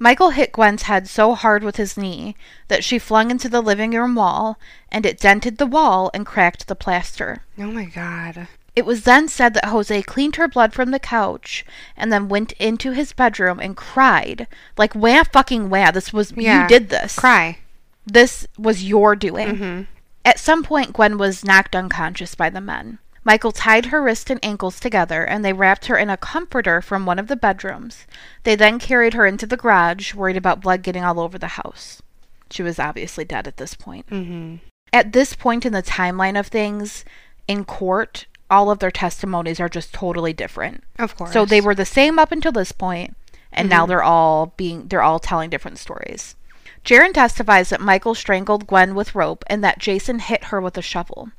[0.00, 2.34] Michael hit Gwen's head so hard with his knee
[2.66, 4.58] that she flung into the living room wall
[4.90, 7.44] and it dented the wall and cracked the plaster.
[7.58, 8.48] Oh my god.
[8.76, 11.64] It was then said that Jose cleaned her blood from the couch
[11.96, 14.48] and then went into his bedroom and cried.
[14.76, 16.62] Like, wah fucking wah, this was, Yeah.
[16.62, 17.16] you did this.
[17.16, 17.58] Cry.
[18.04, 19.48] This was your doing.
[19.48, 19.82] Mm-hmm.
[20.24, 22.98] At some point, Gwen was knocked unconscious by the men.
[23.22, 27.06] Michael tied her wrists and ankles together and they wrapped her in a comforter from
[27.06, 28.06] one of the bedrooms.
[28.42, 32.02] They then carried her into the garage, worried about blood getting all over the house.
[32.50, 34.08] She was obviously dead at this point.
[34.08, 34.56] Mm-hmm.
[34.92, 37.04] At this point in the timeline of things,
[37.48, 40.84] in court, all of their testimonies are just totally different.
[40.98, 41.32] Of course.
[41.32, 43.16] So they were the same up until this point,
[43.52, 46.36] and now they're all being they're all telling different stories.
[46.84, 50.82] Jaron testifies that Michael strangled Gwen with rope and that Jason hit her with a
[50.82, 51.30] shovel.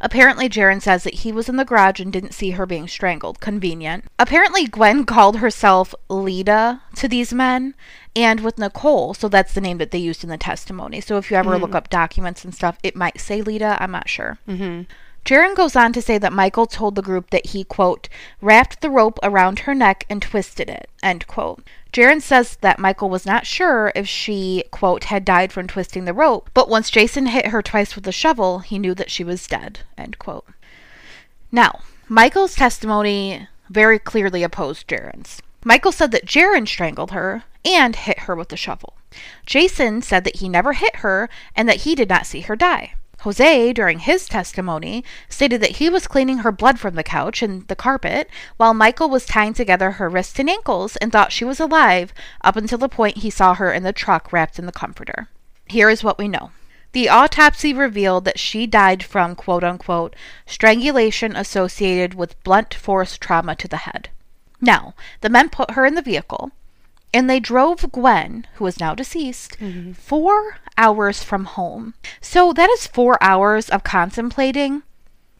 [0.00, 3.38] Apparently, Jaron says that he was in the garage and didn't see her being strangled.
[3.38, 4.04] Convenient.
[4.18, 7.74] Apparently, Gwen called herself Lita to these men
[8.16, 11.00] and with Nicole, so that's the name that they used in the testimony.
[11.00, 13.76] So if you ever look up documents and stuff, it might say Lita.
[13.80, 14.38] I'm not sure.
[14.48, 14.82] Mm-hmm.
[15.28, 18.08] Jaron goes on to say that Michael told the group that he, quote,
[18.40, 21.62] wrapped the rope around her neck and twisted it, end quote.
[21.92, 26.14] Jaron says that Michael was not sure if she, quote, had died from twisting the
[26.14, 29.46] rope, but once Jason hit her twice with a shovel, he knew that she was
[29.46, 30.46] dead, end quote.
[31.52, 35.42] Now, Michael's testimony very clearly opposed Jaron's.
[35.62, 38.94] Michael said that Jaron strangled her and hit her with the shovel.
[39.44, 42.94] Jason said that he never hit her and that he did not see her die.
[43.22, 47.66] Jose, during his testimony, stated that he was cleaning her blood from the couch and
[47.66, 51.58] the carpet while Michael was tying together her wrists and ankles and thought she was
[51.58, 55.28] alive up until the point he saw her in the truck wrapped in the comforter.
[55.66, 56.52] Here is what we know.
[56.92, 60.14] The autopsy revealed that she died from quote unquote
[60.46, 64.10] strangulation associated with blunt force trauma to the head.
[64.60, 66.52] Now, the men put her in the vehicle
[67.14, 69.56] and they drove Gwen, who is now deceased,
[69.94, 71.94] four hours from home.
[72.20, 74.82] So that is four hours of contemplating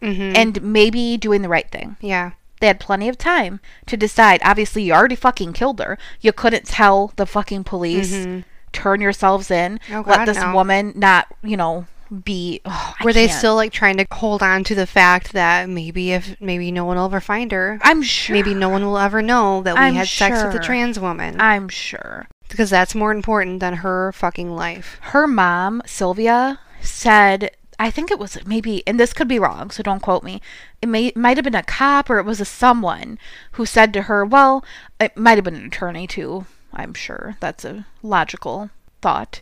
[0.00, 0.36] Mm-hmm.
[0.36, 1.96] and maybe doing the right thing.
[2.00, 2.30] yeah.
[2.60, 4.40] They had plenty of time to decide.
[4.44, 5.96] Obviously, you already fucking killed her.
[6.20, 8.26] You couldn't tell the fucking police.
[8.72, 9.78] Turn yourselves in.
[9.78, 9.94] Mm-hmm.
[9.94, 10.52] Oh, Let this no.
[10.54, 11.86] woman not, you know,
[12.24, 12.60] be.
[12.64, 16.40] oh, Were they still like trying to hold on to the fact that maybe if
[16.40, 18.34] maybe no one will ever find her, I'm sure.
[18.34, 21.40] maybe no one will ever know that we I'm had sex with a trans woman
[21.40, 22.26] I'm sure.
[22.48, 24.98] because that's more important than her fucking life.
[25.02, 29.82] her mom, Sylvia, said, I think it was maybe, and this could be wrong, so
[29.82, 30.40] don't quote me.
[30.82, 33.18] It may might have been a cop or it was a someone
[33.52, 34.64] who said to her, well,
[34.98, 36.46] it might have been an attorney too.
[36.72, 39.40] I'm sure that's a logical thought.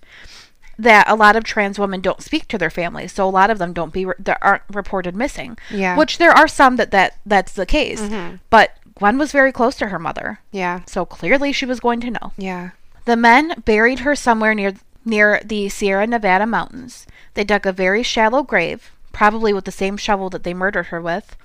[0.79, 3.59] That a lot of trans women don't speak to their families, so a lot of
[3.59, 5.57] them don't be that aren't reported missing.
[5.71, 5.97] Yeah.
[5.97, 8.01] which there are some that that that's the case.
[8.01, 8.37] Mm-hmm.
[8.51, 10.81] But Gwen was very close to her mother, Yeah.
[10.87, 12.33] so clearly she was going to know.
[12.37, 12.71] Yeah.
[13.07, 14.75] The men buried her somewhere near
[15.05, 17.07] near the Sierra Nevada mountains.
[17.35, 21.01] They dug a very shallow grave, probably with the same shovel that they murdered her
[21.01, 21.37] with,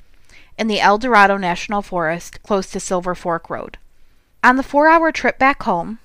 [0.58, 3.78] in the El Dorado National Forest, close to Silver Fork Road.
[4.44, 6.00] On the four-hour trip back home,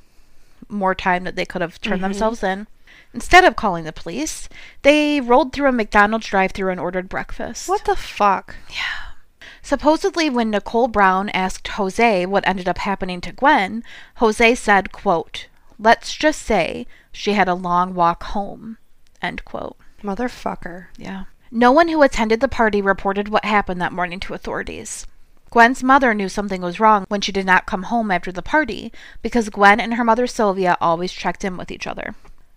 [0.69, 2.03] more time that they could have turned mm-hmm.
[2.03, 2.67] themselves in.
[3.13, 4.49] Instead of calling the police,
[4.83, 7.69] they rolled through a McDonald's drive-through and ordered breakfast.
[7.69, 8.57] What the fuck?
[8.71, 9.15] Yeah.
[9.63, 13.83] Supposedly, when Nicole Brown asked Jose what ended up happening to Gwen,
[14.17, 18.79] Jose said, quote, Let's just say she had a long walk home.
[19.21, 19.77] End quote.
[20.03, 20.87] Motherfucker.
[20.97, 21.25] Yeah.
[21.51, 25.07] No one who attended the party reported what happened that morning to authorities.
[25.51, 28.93] Gwen's mother knew something was wrong when she did not come home after the party
[29.23, 32.15] because Gwen and her mother Sylvia always checked in with each other.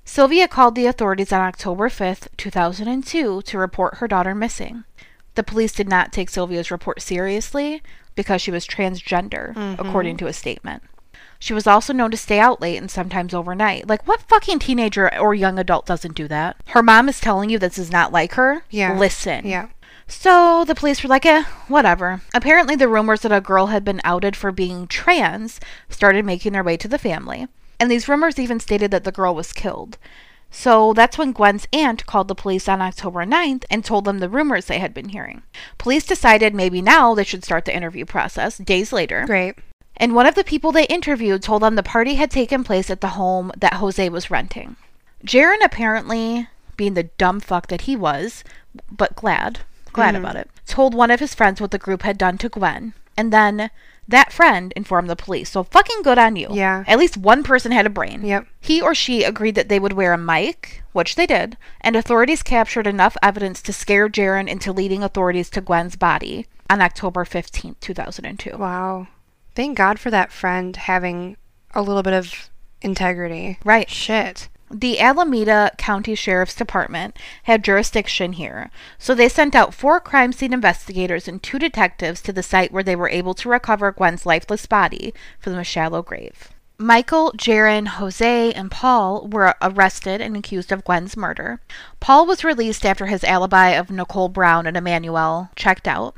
[0.10, 4.84] Sylvia called the authorities on October 5th, 2002 to report her daughter missing.
[5.36, 7.84] The police did not take Sylvia's report seriously
[8.16, 10.82] because she was transgender, according to a statement.
[11.38, 13.88] She was also known to stay out late and sometimes overnight.
[13.88, 16.57] Like, what fucking teenager or young adult doesn't do that?
[16.70, 18.64] Her mom is telling you this is not like her.
[18.72, 18.97] Yeah.
[18.97, 19.45] Listen.
[19.45, 19.68] Yeah.
[20.07, 22.24] So the police were like, eh, whatever.
[22.34, 26.64] Apparently, the rumors that a girl had been outed for being trans started making their
[26.64, 27.47] way to the family.
[27.80, 29.97] And these rumors even stated that the girl was killed.
[30.51, 34.30] So that's when Gwen's aunt called the police on October 9th and told them the
[34.30, 35.43] rumors they had been hearing.
[35.77, 39.25] Police decided maybe now they should start the interview process days later.
[39.25, 39.55] Great.
[39.97, 43.01] And one of the people they interviewed told them the party had taken place at
[43.01, 44.75] the home that Jose was renting.
[45.25, 48.43] Jaron apparently, being the dumb fuck that he was,
[48.89, 49.59] but glad,
[49.91, 50.23] glad mm-hmm.
[50.23, 52.93] about it, told one of his friends what the group had done to Gwen.
[53.17, 53.69] And then
[54.10, 55.49] that friend informed the police.
[55.51, 56.49] So fucking good on you.
[56.51, 56.84] Yeah.
[56.88, 58.26] At least one person had a brain.
[58.26, 58.47] Yep.
[58.60, 62.43] He or she agreed that they would wear a mic, which they did, and authorities
[62.43, 67.80] captured enough evidence to scare Jaron into leading authorities to Gwen's body on October 15th,
[67.80, 68.57] 2002.
[68.57, 69.07] Wow.
[69.55, 71.38] Thank God for that friend having
[71.74, 72.49] a little bit of
[72.82, 73.60] integrity.
[73.64, 73.89] Right.
[73.89, 74.49] Shit.
[74.72, 80.53] The Alameda County Sheriff's Department had jurisdiction here, so they sent out four crime scene
[80.53, 84.67] investigators and two detectives to the site where they were able to recover Gwen's lifeless
[84.67, 86.49] body from a shallow grave.
[86.78, 91.59] Michael, Jaron, Jose, and Paul were arrested and accused of Gwen's murder.
[91.99, 96.15] Paul was released after his alibi of Nicole Brown and Emmanuel checked out.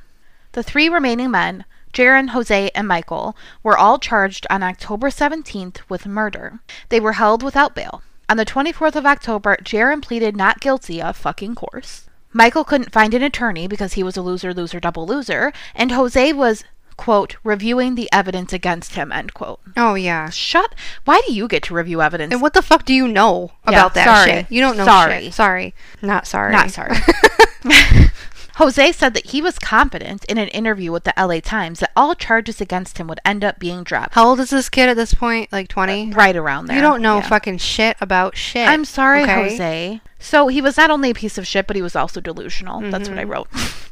[0.52, 3.34] The three remaining men, Jaron, Jose, and Michael,
[3.64, 6.60] were all charged on October 17th with murder.
[6.90, 8.04] They were held without bail.
[8.30, 12.08] On the 24th of October, Jaron pleaded not guilty of fucking course.
[12.34, 16.32] Michael couldn't find an attorney because he was a loser, loser, double loser, and Jose
[16.32, 16.64] was,
[16.96, 19.60] quote, reviewing the evidence against him, end quote.
[19.76, 20.30] Oh yeah.
[20.30, 20.74] Shut.
[21.04, 22.32] Why do you get to review evidence?
[22.32, 24.32] And what the fuck do you know Yeah, about that sorry.
[24.44, 24.46] shit?
[24.52, 25.24] You don't know Sorry.
[25.26, 25.34] shit.
[25.34, 25.74] Sorry.
[26.02, 26.54] Not sorry.
[26.54, 26.96] Not sorry.
[28.56, 32.14] Jose said that he was confident in an interview with the LA Times that all
[32.16, 34.14] charges against him would end up being dropped.
[34.16, 35.52] How old is this kid at this point?
[35.52, 36.12] Like 20?
[36.12, 36.76] Right around there.
[36.76, 37.28] You don't know Yeah.
[37.28, 38.68] fucking shit about shit.
[38.68, 39.34] I'm sorry, okay?
[39.50, 40.02] Jose.
[40.20, 42.82] So he was not only a piece of shit, but he was also delusional.
[42.92, 43.32] That's what I Mm-hmm.
[43.32, 43.48] wrote.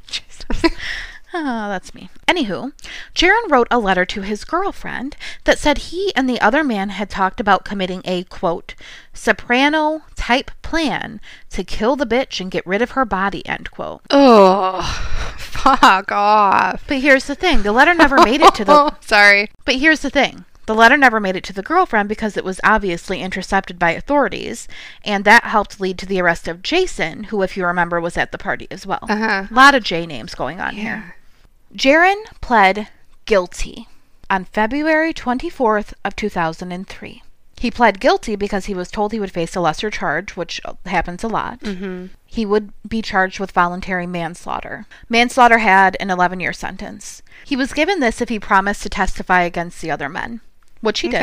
[1.31, 2.09] Ah, that's me.
[2.27, 2.73] Anywho,
[3.13, 7.09] Jaron wrote a letter to his girlfriend that said he and the other man had
[7.09, 8.73] talked about committing a quote,
[9.13, 11.21] soprano type plan
[11.51, 14.01] to kill the bitch and get rid of her body, end quote.
[14.09, 14.81] Oh,
[15.37, 16.83] fuck off.
[16.87, 18.95] But here's the thing the letter never made it to the.
[19.01, 19.51] Sorry.
[19.65, 22.59] But here's the thing the letter never made it to the girlfriend because it was
[22.63, 24.67] obviously intercepted by authorities,
[25.03, 28.31] and that helped lead to the arrest of Jason, who, if you remember, was at
[28.31, 28.99] the party as well.
[29.09, 29.47] Uh huh.
[29.49, 31.15] A lot of J names going on here.
[31.73, 32.87] Jaron pled
[33.25, 33.87] guilty
[34.29, 37.23] on February 24th of 2003.
[37.59, 41.23] He pled guilty because he was told he would face a lesser charge, which happens
[41.23, 41.59] a lot.
[41.59, 42.07] Mm-hmm.
[42.25, 44.85] He would be charged with voluntary manslaughter.
[45.09, 47.21] Manslaughter had an 11 year sentence.
[47.45, 50.39] He was given this if he promised to testify against the other men,
[50.79, 51.19] which he did.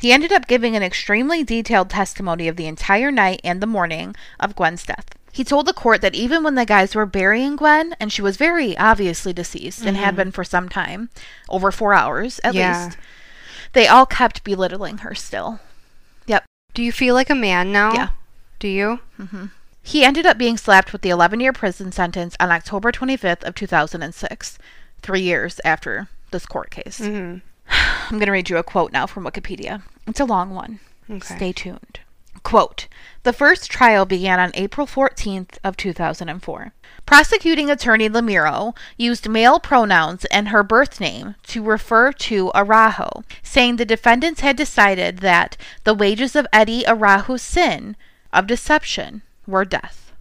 [0.00, 4.16] He ended up giving an extremely detailed testimony of the entire night and the morning
[4.40, 5.15] of Gwen's death.
[5.36, 8.38] He told the court that even when the guys were burying Gwen, and she was
[8.38, 11.10] very obviously deceased and had been for some time,
[11.50, 12.86] over four hours at Yeah.
[12.86, 12.96] least,
[13.74, 15.60] they all kept belittling her still.
[16.26, 16.46] Yep.
[16.72, 17.92] Do you feel like a man now?
[17.92, 18.08] Yeah.
[18.60, 19.00] Do you?
[19.20, 19.46] Mm-hmm.
[19.82, 23.54] He ended up being slapped with the 11 year prison sentence on October 25th of
[23.54, 24.58] 2006,
[25.02, 26.98] three years after this court case.
[26.98, 27.40] Mm-hmm.
[28.08, 29.82] I'm going to read you a quote now from Wikipedia.
[30.06, 30.80] It's a long one.
[31.10, 31.36] Okay.
[31.36, 32.00] Stay tuned.
[32.46, 32.86] Quote,
[33.24, 36.72] the first trial began on April 14th of 2004.
[37.04, 43.76] Prosecuting attorney Lamiero used male pronouns and her birth name to refer to Araujo, saying
[43.76, 47.96] the defendants had decided that the wages of Eddie Araujo's sin
[48.32, 50.12] of deception were death.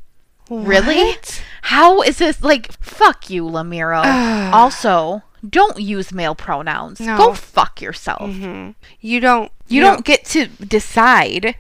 [0.49, 1.03] Really?
[1.03, 1.43] What?
[1.61, 4.03] How is this like fuck you, Lamiero?
[4.51, 6.99] also, don't use male pronouns.
[6.99, 7.17] No.
[7.17, 8.32] Go fuck yourself.
[8.32, 8.71] Mm-hmm.
[8.99, 9.51] You don't.
[9.67, 11.55] You don't get to decide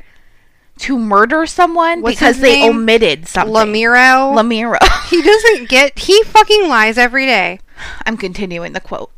[0.79, 2.75] to murder someone What's because they name?
[2.75, 3.53] omitted something.
[3.53, 4.33] Lamiero.
[4.35, 4.77] Lamiero.
[5.09, 5.97] he doesn't get.
[5.99, 7.59] He fucking lies every day.
[8.05, 9.11] I'm continuing the quote.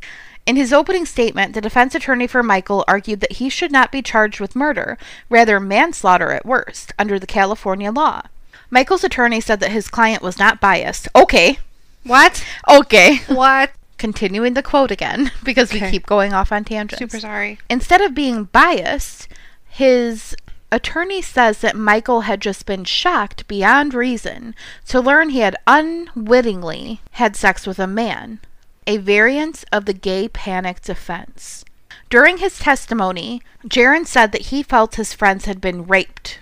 [0.46, 4.00] In his opening statement, the defense attorney for Michael argued that he should not be
[4.00, 4.96] charged with murder,
[5.28, 8.22] rather manslaughter at worst, under the California law.
[8.70, 11.06] Michael's attorney said that his client was not biased.
[11.14, 11.58] Okay.
[12.04, 12.44] What?
[12.68, 13.20] Okay.
[13.28, 13.72] What?
[13.98, 16.98] Continuing the quote again, because we keep going off on tangents.
[16.98, 17.58] Super sorry.
[17.68, 19.28] Instead of being biased,
[19.68, 20.36] his
[20.70, 24.54] attorney says that Michael had just been shocked beyond reason
[24.86, 28.40] to learn he had unwittingly had sex with a man,
[28.86, 31.64] a variant of the gay panic defense.
[32.10, 36.38] During his testimony, Jaron said that he felt his friends had been raped,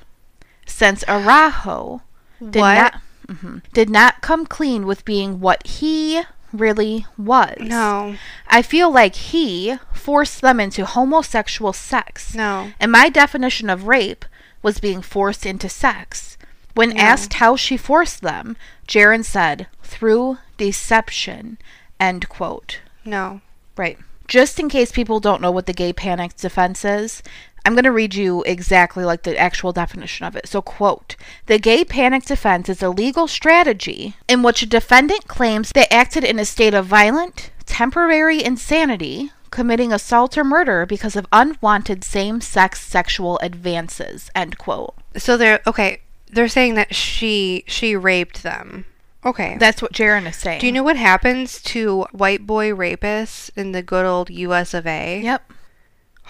[0.64, 2.02] since Araujo
[2.38, 2.74] did What?
[2.74, 6.22] not mhm, did not come clean with being what he
[6.56, 7.56] really was.
[7.60, 8.16] No.
[8.48, 12.34] I feel like he forced them into homosexual sex.
[12.34, 12.70] No.
[12.80, 14.24] And my definition of rape
[14.62, 16.36] was being forced into sex.
[16.74, 16.96] When No.
[17.02, 21.58] asked how she forced them, Jaron said, through deception.
[21.98, 22.80] End quote.
[23.04, 23.40] No.
[23.76, 23.98] Right.
[24.28, 27.22] Just in case people don't know what the gay panic defense is,
[27.66, 30.46] I'm going to read you exactly like the actual definition of it.
[30.46, 35.72] So, quote The gay panic defense is a legal strategy in which a defendant claims
[35.74, 41.26] they acted in a state of violent, temporary insanity, committing assault or murder because of
[41.32, 44.30] unwanted same sex sexual advances.
[44.32, 44.94] End quote.
[45.16, 46.02] So they're okay.
[46.30, 48.84] They're saying that she she raped them.
[49.24, 49.56] Okay.
[49.58, 50.60] That's what Jaron is saying.
[50.60, 54.72] Do you know what happens to white boy rapists in the good old U.S.
[54.72, 55.20] of A?
[55.20, 55.52] Yep.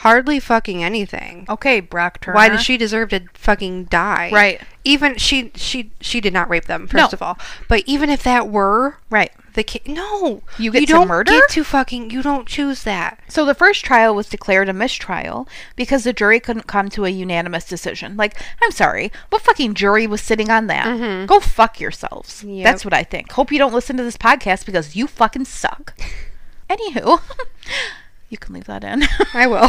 [0.00, 1.46] Hardly fucking anything.
[1.48, 2.34] Okay, Brock Turner.
[2.34, 4.30] Why does she deserve to fucking die?
[4.32, 4.60] Right.
[4.84, 6.82] Even she she she did not rape them.
[6.92, 7.02] No.
[7.02, 9.32] First of all, but even if that were Right.
[9.54, 11.32] the case, no, You get to don't murder?
[11.32, 12.10] get to fucking.
[12.10, 13.18] You don't choose that.
[13.26, 17.08] So the first trial was declared a mistrial because the jury couldn't come to a
[17.08, 18.16] unanimous decision.
[18.18, 20.86] Like, I'm sorry, what fucking jury was sitting on that?
[20.86, 21.24] Mm-hmm.
[21.26, 22.44] Go fuck yourselves.
[22.44, 22.64] Yep.
[22.64, 23.32] That's what I think.
[23.32, 25.98] Hope you don't listen to this podcast because you fucking suck.
[26.70, 27.20] Anywho,
[28.28, 29.04] you can leave that in.
[29.34, 29.68] I will.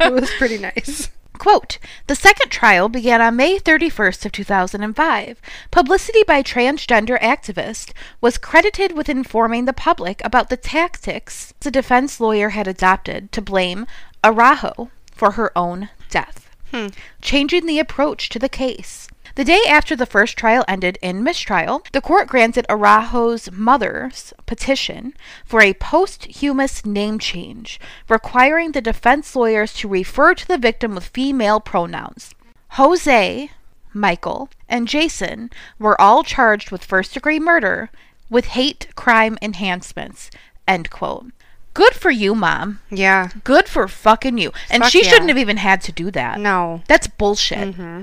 [0.00, 1.10] it was pretty nice.
[1.38, 5.40] Quote, the second trial began on May 31st of 2005.
[5.70, 12.20] Publicity by transgender activist was credited with informing the public about the tactics the defense
[12.20, 13.86] lawyer had adopted to blame
[14.22, 16.88] Araujo for her own death, Hmm.
[17.20, 19.08] changing the approach to the case.
[19.34, 25.14] The day after the first trial ended in mistrial, the court granted Araujo's mother's petition
[25.44, 31.06] for a posthumous name change, requiring the defense lawyers to refer to the victim with
[31.06, 32.34] female pronouns.
[32.72, 33.50] Jose,
[33.94, 37.90] Michael, and Jason were all charged with first degree murder
[38.28, 40.30] with hate crime enhancements.
[40.68, 41.26] End quote.
[41.74, 42.80] Good for you, mom.
[42.90, 43.30] Yeah.
[43.44, 44.52] Good for fucking you.
[44.70, 45.08] And Fuck she yeah.
[45.10, 46.38] shouldn't have even had to do that.
[46.38, 46.82] No.
[46.86, 47.74] That's bullshit.
[47.76, 48.02] hmm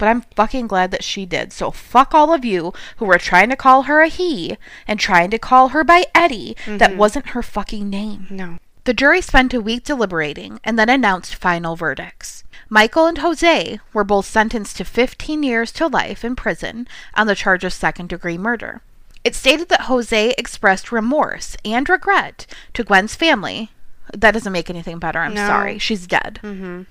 [0.00, 1.52] but I'm fucking glad that she did.
[1.52, 4.56] So fuck all of you who were trying to call her a he
[4.88, 6.56] and trying to call her by Eddie.
[6.66, 6.98] That mm-hmm.
[6.98, 8.26] wasn't her fucking name.
[8.30, 8.58] No.
[8.84, 12.44] The jury spent a week deliberating and then announced final verdicts.
[12.70, 17.34] Michael and Jose were both sentenced to 15 years to life in prison on the
[17.34, 18.80] charge of second degree murder.
[19.22, 23.70] It stated that Jose expressed remorse and regret to Gwen's family.
[24.12, 25.18] That doesn't make anything better.
[25.20, 25.46] I'm No.
[25.46, 25.78] sorry.
[25.78, 26.40] She's dead.
[26.42, 26.82] Mm-hmm.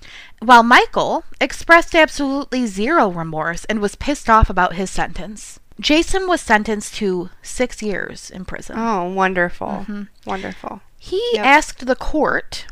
[0.44, 5.58] While Michael expressed absolutely zero remorse and was pissed off about his sentence.
[5.78, 8.76] Jason was sentenced to six years in prison.
[8.78, 9.66] Oh, wonderful.
[9.68, 10.02] Mm-hmm.
[10.26, 10.80] Wonderful.
[10.98, 11.46] He Yep.
[11.46, 12.66] asked the court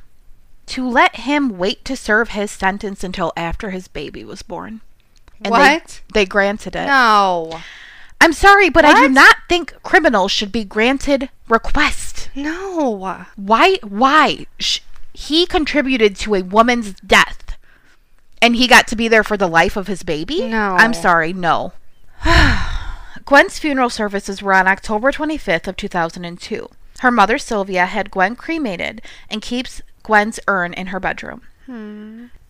[0.67, 4.83] to let him wait to serve his sentence until after his baby was born.
[5.43, 6.01] And they- what?
[6.13, 6.87] They, granted it.
[6.87, 7.61] No.
[8.21, 12.31] I'm sorry, but I do not think criminals should be granted request.
[12.35, 13.25] No.
[13.37, 13.79] Why?
[13.83, 14.47] Why?
[14.59, 14.81] Sh-
[15.13, 17.57] he contributed to a woman's death,
[18.43, 20.49] and he got to be there for the life of his baby.
[20.49, 20.77] No.
[20.79, 21.73] I'm sorry, no.
[23.25, 26.69] Gwen's funeral services were on October 25th of 2002.
[27.01, 31.43] Her mother Sylvia had Gwen cremated and keeps Gwen's urn in her bedroom.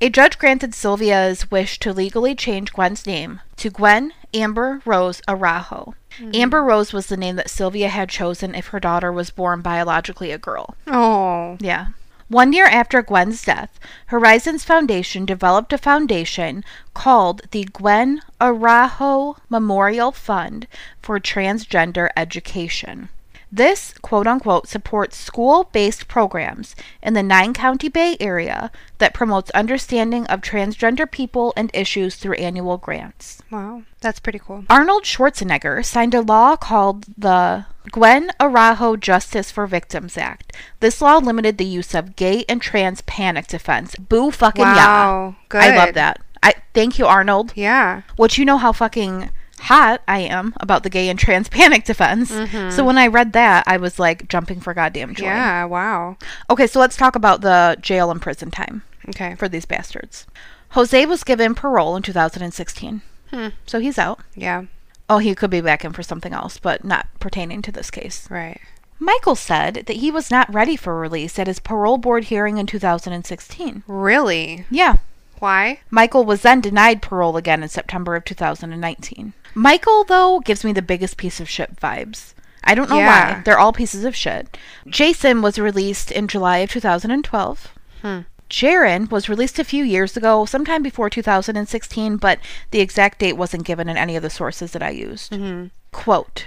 [0.01, 5.95] A judge granted Sylvia's wish to legally change Gwen's name to Gwen Amber Rose Araujo.
[6.19, 6.31] Hmm.
[6.35, 10.31] Amber Rose was the name that Sylvia had chosen if her daughter was born biologically
[10.31, 10.77] a girl.
[10.87, 11.57] Oh.
[11.61, 11.89] Yeah.
[12.29, 16.63] One year after Gwen's death, Horizons Foundation developed a foundation
[16.93, 20.67] called the Gwen Araujo Memorial Fund
[21.01, 23.09] for Transgender Education.
[23.51, 29.51] This, quote unquote, supports school based programs in the nine county Bay Area that promotes
[29.51, 33.43] understanding of transgender people and issues through annual grants.
[33.51, 33.83] Wow.
[34.01, 34.65] That's pretty cool.
[34.69, 40.55] Arnold Schwarzenegger signed a law called the Gwen Araujo Justice for Victims Act.
[40.81, 43.97] This law limited the use of gay and trans panic defense.
[43.97, 44.77] Boo fucking yeah.
[44.77, 45.37] Wow.
[45.49, 45.63] Good.
[45.63, 46.21] I love that.
[46.43, 47.53] I thank you, Arnold.
[47.57, 48.03] Yeah.
[48.17, 52.31] Which you know how fucking hot I am about the gay and trans panic defense.
[52.75, 55.25] So when I read that, I was like jumping for goddamn joy.
[55.27, 55.65] Yeah.
[55.65, 56.17] Wow.
[56.51, 59.35] Okay, so let's talk about the jail and prison time Okay.
[59.37, 60.27] for these bastards.
[60.71, 63.01] Jose was given parole in 2016.
[63.31, 63.49] Hmm.
[63.67, 64.21] So he's out.
[64.35, 64.65] Yeah.
[65.09, 68.31] Oh, he could be back in for something else, but not pertaining to this case.
[68.31, 68.61] Right.
[68.99, 72.67] Michael said that he was not ready for release at his parole board hearing in
[72.67, 73.85] 2016.
[73.87, 74.67] Really?
[74.71, 74.97] Yeah.
[75.39, 75.79] Why?
[75.89, 79.35] Michael was then denied parole again in September of 2019.
[79.55, 82.35] Michael, though, gives me the biggest piece of shit vibes.
[82.65, 83.35] I don't know Yeah.
[83.37, 83.43] why.
[83.45, 84.57] They're all pieces of shit.
[84.87, 87.69] Jason was released in July of 2012.
[88.03, 88.21] Hmm.
[88.51, 92.39] Jaron was released a few years ago, sometime before 2016, but
[92.71, 95.33] the exact date wasn't given in any of the sources that I used.
[95.33, 95.67] Mm-hmm.
[95.93, 96.47] Quote,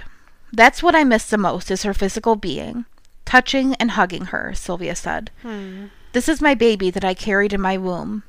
[0.52, 2.84] That's what I miss the most is her physical being.
[3.24, 5.30] Touching and hugging her, Sylvia said.
[5.42, 5.86] Hmm.
[6.12, 8.22] This is my baby that I carried in my womb.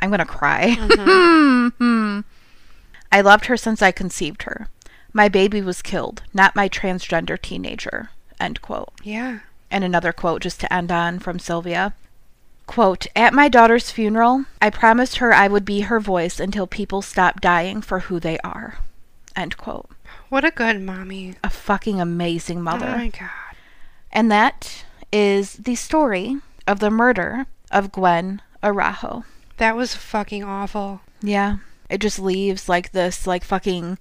[0.00, 0.76] I'm going to cry.
[3.12, 4.68] I loved her since I conceived her.
[5.12, 8.08] My baby was killed, not my transgender teenager.
[8.40, 8.92] End quote.
[9.02, 9.40] Yeah.
[9.70, 11.94] And another quote just to end on from Sylvia.
[12.66, 17.02] Quote, At my daughter's funeral, I promised her I would be her voice until people
[17.02, 18.78] stop dying for who they are.
[19.36, 19.90] End quote.
[20.30, 21.34] What a good mommy.
[21.44, 22.88] A fucking amazing mother.
[22.88, 23.56] Oh my god.
[24.10, 29.24] And that is the story of the murder of Gwen Araujo.
[29.58, 31.02] That was fucking awful.
[31.20, 31.58] Yeah.
[31.92, 33.98] It just leaves like this like fucking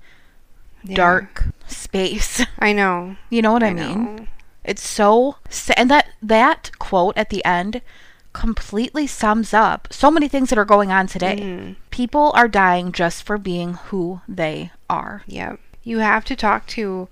[0.84, 0.96] Yeah.
[0.96, 2.44] dark space.
[2.60, 3.18] I know.
[3.30, 4.16] You know what I, mean?
[4.16, 4.28] know.
[4.64, 5.36] It's so
[5.76, 7.82] and that that quote at the end
[8.34, 11.38] completely sums up so many things that are going on today.
[11.42, 11.76] Mhm.
[11.90, 15.24] People are dying just for being who they are.
[15.28, 15.60] Yep.
[15.84, 17.10] You have to talk to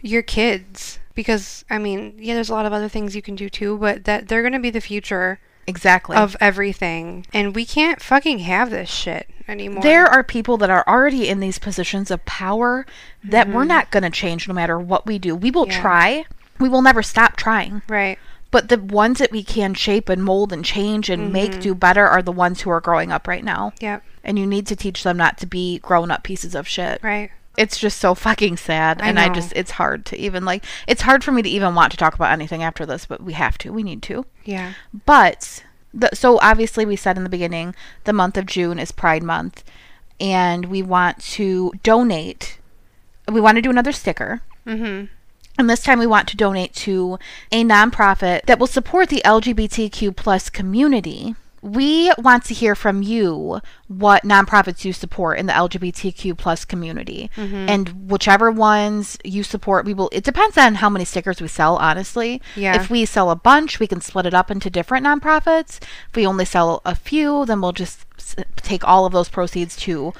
[0.00, 3.48] your kids because I mean, yeah, there's a lot of other things you can do
[3.48, 6.16] too, but that they're going to be the future Exactly.
[6.16, 7.26] of everything.
[7.32, 9.82] And we can't fucking have this shit anymore.
[9.82, 12.84] there are people that are already in these positions of power
[13.24, 15.34] that we're not going to change no matter what we do.
[15.36, 15.72] We will Mm-hmm.
[15.72, 15.80] Yeah.
[15.80, 16.24] try.
[16.58, 17.82] We will never stop trying.
[17.88, 18.18] right.
[18.50, 21.32] But the ones that we can shape and mold and change and Mm-hmm.
[21.32, 23.72] make do better are the ones who are growing up right now.
[23.80, 24.02] Yep.
[24.24, 27.02] And you need to teach them not to be grown up pieces of shit.
[27.02, 27.30] Right.
[27.56, 29.02] It's just so fucking sad.
[29.02, 31.74] I and I just, it's hard to even like, it's hard for me to even
[31.74, 33.72] want to talk about anything after this, but we have to.
[33.72, 34.24] We need to.
[34.44, 34.72] Yeah.
[35.04, 37.74] But the, so obviously we said in the beginning
[38.04, 39.62] the month of June is Pride month
[40.18, 42.58] and we want to donate
[43.30, 45.08] we want to do another sticker Mhm.
[45.58, 47.18] and this time we want to donate to
[47.50, 51.34] a nonprofit that will support the LGBTQ plus community.
[51.62, 57.30] We want to hear from you what nonprofits you support in the LGBTQ plus community.
[57.36, 61.76] And whichever ones you support, we will it depends on how many stickers we sell,
[61.76, 62.42] honestly.
[62.56, 62.74] Yeah.
[62.74, 65.78] If we sell a bunch, we can split it up into different nonprofits.
[66.10, 68.04] If we only sell a few, then we'll just
[68.56, 70.12] take all of those proceeds to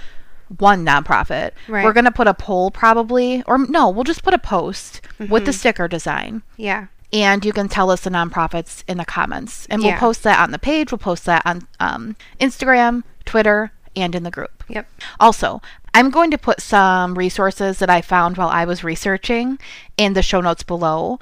[0.58, 1.52] one nonprofit.
[1.66, 1.84] Right.
[1.84, 5.28] We're going to put a poll probably, or no, we'll just put a post with
[5.30, 5.44] Mm-hmm.
[5.46, 6.42] the sticker design.
[6.56, 6.86] Yeah.
[7.12, 9.66] And you can tell us the nonprofits in the comments.
[9.66, 9.98] And we'll Yeah.
[10.00, 10.90] post that on the page.
[10.90, 14.64] We'll post that on um, Instagram, Twitter, and in the group.
[14.68, 14.88] Yep.
[15.20, 15.60] Also,
[15.94, 19.58] I'm going to put some resources that I found while I was researching
[19.98, 21.18] in the show notes below.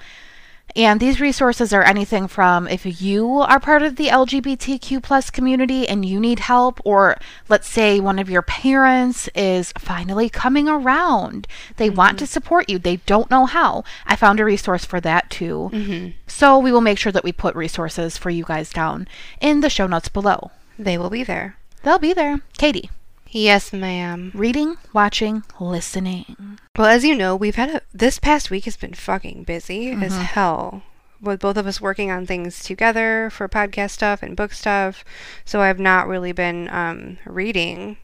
[0.77, 5.89] And these resources are anything from if you are part of the LGBTQ plus community
[5.89, 7.17] and you need help, or
[7.49, 11.47] let's say one of your parents is finally coming around.
[11.77, 12.31] They want to mm-hmm.
[12.31, 13.85] support you, they don't know how.
[14.07, 15.71] I found a resource for that too.
[15.73, 16.09] Mm-hmm.
[16.27, 19.09] So we will make sure that we put resources for you guys down
[19.41, 20.51] in the show notes below.
[20.79, 21.57] They will be there.
[21.83, 22.41] They'll be there.
[22.59, 22.91] Katie,
[23.31, 24.33] Yes, ma'am.
[24.35, 26.59] reading, watching, listening.
[26.77, 30.13] Well, as you know, we've had a this past week has been fucking busy as
[30.13, 30.23] Mm-hmm.
[30.23, 30.83] hell.
[31.21, 35.05] With both of us working on things together for podcast stuff and book stuff,
[35.45, 37.99] so I've not really been um, reading.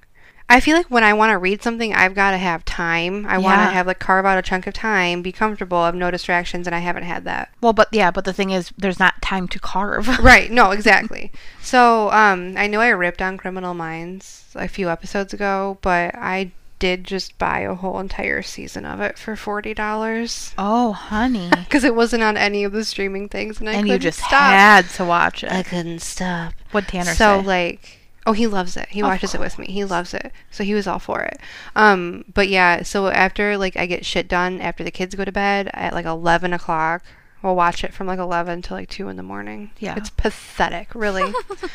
[0.49, 3.27] I feel like when I want to read something, I've got to have time.
[3.27, 6.11] I want to have like carve out a chunk of time, be comfortable, have no
[6.11, 7.51] distractions, and I haven't had that.
[7.61, 10.09] Well, but yeah, but the thing is, there's not time to carve.
[10.27, 10.51] Right.
[10.51, 11.31] No, exactly.
[11.63, 16.53] so, um, I know I ripped on Criminal Minds a few episodes ago, but I
[16.79, 21.51] did just buy a whole entire season of it for forty dollars Oh, honey.
[21.65, 24.19] because it wasn't on any of the streaming things, and I and you couldn't just
[24.19, 24.51] stop.
[24.53, 25.51] had to watch it.
[25.51, 26.53] I couldn't stop.
[26.73, 27.47] What Tanner so say?
[27.47, 27.96] like,
[28.27, 28.89] oh, he loves it.
[28.91, 29.66] He Of watches it with me.
[29.66, 30.33] He loves it.
[30.51, 31.39] So he was all for it.
[31.74, 32.83] Um, but yeah.
[32.83, 36.07] So after like I get shit done after the kids go to bed at like
[36.07, 37.03] eleven o'clock.
[37.43, 39.70] We'll watch it from like 11 to like 2 in the morning.
[39.79, 39.95] Yeah.
[39.97, 41.22] It's pathetic, really.
[41.62, 41.68] I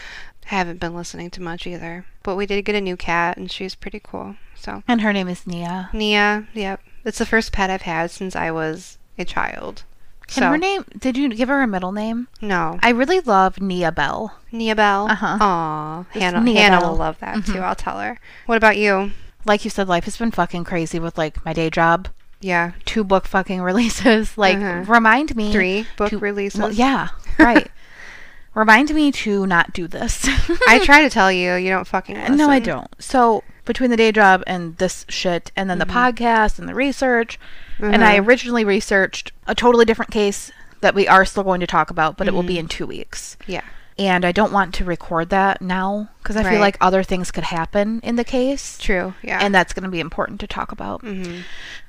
[0.46, 2.04] Haven't been listening to much either.
[2.24, 4.36] But we did get a new cat and she's pretty cool.
[4.56, 5.90] So, and her name is Nia.
[5.94, 6.82] Nia, yep.
[7.06, 9.84] It's the first pet I've had since I was a child.
[10.32, 10.86] Can so, her name?
[10.98, 12.28] Did you give her a middle name?
[12.42, 12.80] No.
[12.82, 14.34] I really love Nia Bell.
[14.52, 15.08] Nia Bell?
[15.12, 15.38] Uh-huh.
[15.42, 16.04] Aw.
[16.12, 16.92] Hannah, Nia Hannah Bell.
[16.92, 17.54] will love that too.
[17.54, 17.64] Mhm.
[17.64, 18.20] I'll tell her.
[18.46, 19.12] What about you?
[19.46, 22.08] Like you said, life has been fucking crazy with like my day job,
[22.40, 22.72] Yeah.
[22.86, 24.38] two book fucking releases.
[24.38, 24.84] Like, Uh-huh.
[24.88, 26.60] remind me Three book to- releases.
[26.62, 27.70] Well, yeah, right.
[28.54, 30.28] remind me to not do this.
[30.68, 32.38] I try to tell you, you don't fucking listen.
[32.38, 32.88] No, I don't.
[33.00, 35.98] So between the day job and this shit, and then the Mm-hmm.
[35.98, 37.40] podcast and the research,
[37.80, 38.28] and I Mhm.
[38.28, 40.52] originally researched a totally different case
[40.82, 42.60] that we are still going to talk about, but it will be Mm-hmm.
[42.62, 43.38] in two weeks.
[43.48, 43.62] Yeah.
[44.00, 46.52] And I don't want to record that now because I Right.
[46.52, 49.14] feel like other things could happen in the case, True.
[49.22, 49.40] Yeah.
[49.42, 51.02] and that's going to be important to talk about.
[51.02, 51.42] hmm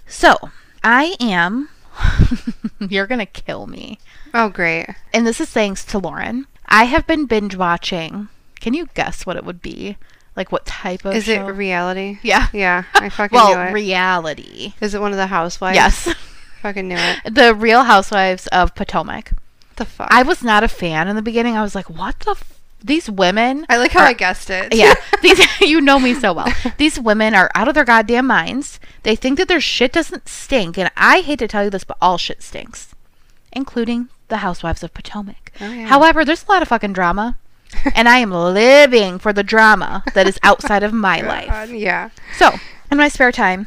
[0.07, 0.51] So
[0.85, 1.69] I am.
[2.81, 3.99] you're going to kill me.
[4.35, 4.87] Oh, great.
[5.13, 6.47] And this is thanks to Lauren.
[6.67, 8.29] I have been binge watching.
[8.61, 9.97] Can you guess what it would be?
[10.37, 11.47] Like what type of Is show?
[11.49, 12.19] it reality?
[12.23, 12.49] Yeah.
[12.53, 12.85] Yeah.
[12.95, 13.65] I fucking well, knew it.
[13.65, 14.75] Well reality.
[14.81, 15.77] Is it one of the housewives?
[15.77, 16.15] Yes.
[16.63, 17.35] Fucking knew it.
[17.35, 19.33] the Real Housewives of Potomac.
[19.77, 20.07] The fuck?
[20.13, 21.57] I was not a fan in the beginning.
[21.57, 24.73] I was like, what the f- these women I like how are- I guessed it.
[24.75, 26.47] yeah, these you know me so well.
[26.79, 28.79] These women are out of their goddamn minds.
[29.03, 31.97] They think that their shit doesn't stink, and I hate to tell you this, but
[32.01, 32.95] all shit stinks,
[33.53, 35.53] including the Housewives of Potomac.
[35.61, 35.87] Oh, yeah.
[35.87, 37.37] However, there's a lot of fucking drama,
[37.95, 41.71] and I am living for the drama that is outside of my life.
[41.71, 42.11] Yeah.
[42.37, 42.55] So,
[42.91, 43.67] in my spare time,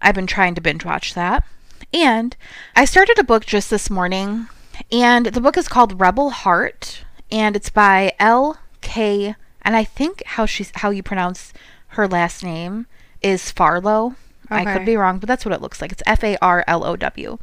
[0.00, 1.44] I've been trying to binge watch that.
[1.92, 2.36] And
[2.74, 4.48] I started a book just this morning,
[4.90, 8.58] and the book is called Rebel Heart, and it's by L.
[8.80, 9.34] K.
[9.62, 11.52] And I think how she's how you pronounce
[11.88, 12.86] her last name
[13.20, 14.16] is Farlow.
[14.50, 15.92] I could be wrong, but that's what it looks like.
[15.92, 17.38] It's F A R L O W.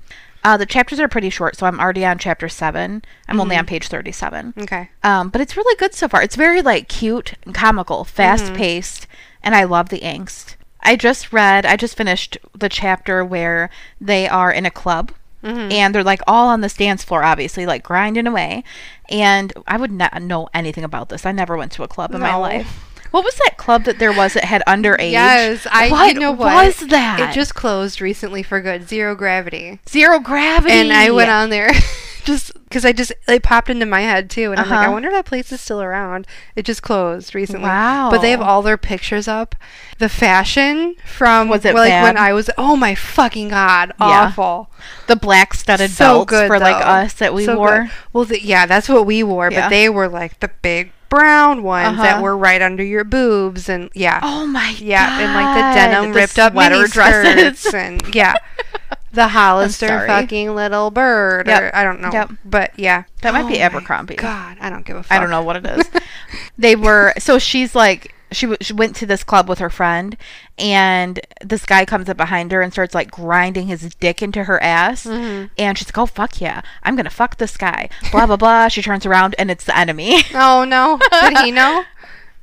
[0.50, 3.04] Uh, the chapters are pretty short, so I'm already on chapter seven.
[3.28, 4.56] I'm only on page thirty-seven.
[4.58, 4.90] Okay.
[5.04, 6.24] Um, but it's really good so far.
[6.24, 9.06] It's very like cute and comical, fast paced,
[9.44, 10.56] and I love the angst.
[10.82, 13.70] I just read, I just finished the chapter where
[14.02, 15.12] they are in a club
[15.44, 18.64] and they're like all on this dance floor, obviously, like grinding away.
[19.08, 21.28] And I would not know anything about this.
[21.28, 22.89] I never went to a club in my life.
[23.12, 25.12] What was that club that there was that had underage?
[25.12, 25.90] Yes, I.
[25.90, 26.54] What you know what?
[26.66, 27.20] was that?
[27.20, 28.88] It just closed recently for good.
[28.88, 29.80] Zero gravity.
[29.90, 30.74] zero gravity.
[30.76, 31.72] And I went on there
[32.24, 34.92] just because I just it popped into my head too, and I'm like, I Uh-huh.
[34.92, 36.28] wonder if that place is still around.
[36.56, 37.64] It just closed recently.
[37.68, 38.10] Wow.
[38.12, 39.56] But they have all their pictures up.
[39.98, 42.16] The fashion from Was it like when?
[42.16, 44.06] I was oh my fucking god, Yeah.
[44.28, 44.70] awful.
[45.08, 47.82] the black studded so belts good for like us that we So wore.
[47.86, 47.92] good.
[48.14, 49.62] Well, the, yeah, that's what we wore, Yeah.
[49.62, 52.22] but they were like the big brown ones that Uh-huh.
[52.24, 56.20] were right under your boobs, and yeah, Oh my yeah, and like the denim the
[56.20, 57.66] ripped up sweater dresses.
[57.74, 58.34] and yeah,
[59.14, 61.62] the Hollister fucking little bird, Yep.
[61.62, 62.32] or I don't know, Yep.
[62.46, 64.16] but yeah, That might be Oh Abercrombie.
[64.16, 65.12] God, I don't give a fuck.
[65.12, 65.90] I don't know what it is.
[66.58, 70.16] they were so she's like she, w- she went to this club with her friend
[70.58, 74.62] and this guy comes up behind her and starts like grinding his dick into her
[74.62, 75.48] ass Mm-hmm.
[75.58, 78.82] and she's like oh fuck yeah i'm gonna fuck this guy blah blah blah she
[78.82, 81.00] turns around and it's the enemy Oh no,
[81.30, 81.84] did he know?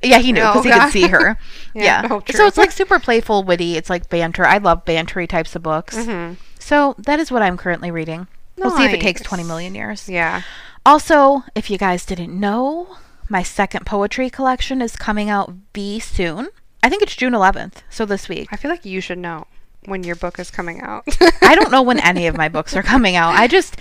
[0.03, 1.37] Yeah, he knew Oh, because he could see her.
[1.73, 2.07] Yeah, yeah.
[2.11, 2.35] oh, true.
[2.37, 3.77] so it's like super playful, witty.
[3.77, 4.45] It's like banter.
[4.45, 5.97] I love bantery types of books.
[5.97, 6.35] Mm-hmm.
[6.59, 8.27] So that is what I'm currently reading.
[8.57, 10.07] We'll see if it takes 20 million years.
[10.07, 10.43] Yeah.
[10.85, 12.97] Also, if you guys didn't know,
[13.29, 16.49] my second poetry collection is coming out V soon.
[16.83, 18.47] I think it's June 11th, so this week.
[18.51, 19.47] I feel like you should know
[19.85, 21.03] when your book is coming out.
[21.41, 23.35] I don't know when any of my books are coming out.
[23.35, 23.77] I just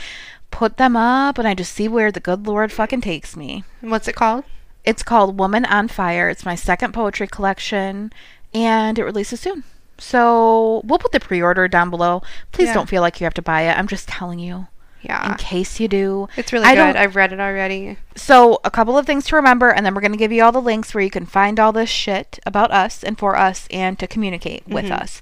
[0.51, 3.65] put them up and I just see where the good Lord fucking takes me.
[3.81, 4.45] What's it called?
[4.85, 6.29] It's called Woman on Fire.
[6.29, 8.13] It's my second poetry collection
[8.55, 9.65] and it releases soon.
[9.99, 12.23] So we'll put the pre order down below.
[12.53, 12.75] Please Yeah.
[12.75, 13.77] don't feel like you have to buy it.
[13.77, 14.69] I'm just telling you
[15.03, 16.29] in case you do.
[16.37, 16.93] It's really I good.
[16.93, 17.99] don't- I've read it already.
[18.17, 20.53] So, a couple of things to remember, and then we're going to give you all
[20.53, 23.99] the links where you can find all this shit about us and for us and
[23.99, 25.21] to communicate with us.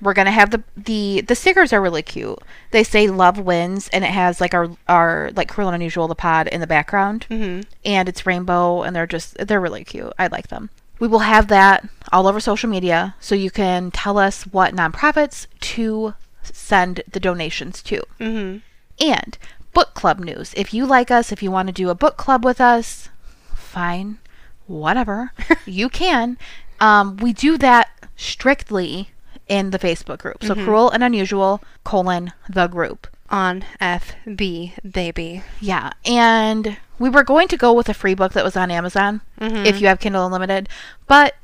[0.00, 2.38] We're going to have the, the the stickers are really cute.
[2.70, 6.14] They say love wins and it has like our our like cruel and unusual the
[6.14, 7.26] pod in the background.
[7.28, 7.62] Mm-hmm.
[7.84, 10.12] And it's rainbow and they're just they're really cute.
[10.16, 10.70] I like them.
[11.00, 15.48] We will have that all over social media so you can tell us what nonprofits
[15.62, 16.14] to
[16.44, 18.00] send the donations to.
[18.20, 18.58] Mm-hmm.
[19.00, 19.38] And
[19.72, 20.52] book club news.
[20.56, 23.08] If you like us, if you want to do a book club with us,
[23.54, 24.18] fine,
[24.66, 25.32] whatever,
[25.66, 26.38] you can.
[26.80, 29.10] Um, we do that strictly
[29.48, 30.42] in the Facebook group.
[30.44, 33.06] So cruel and unusual colon the group.
[33.30, 35.42] On FB, baby.
[35.60, 39.20] Yeah, and we were going to go with a free book that was on Amazon
[39.66, 40.68] if you have Kindle Unlimited,
[41.06, 41.34] but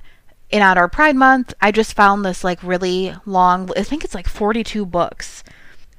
[0.48, 3.70] in our Pride Month, I just found this like really long.
[3.76, 5.44] I think it's like forty-two books.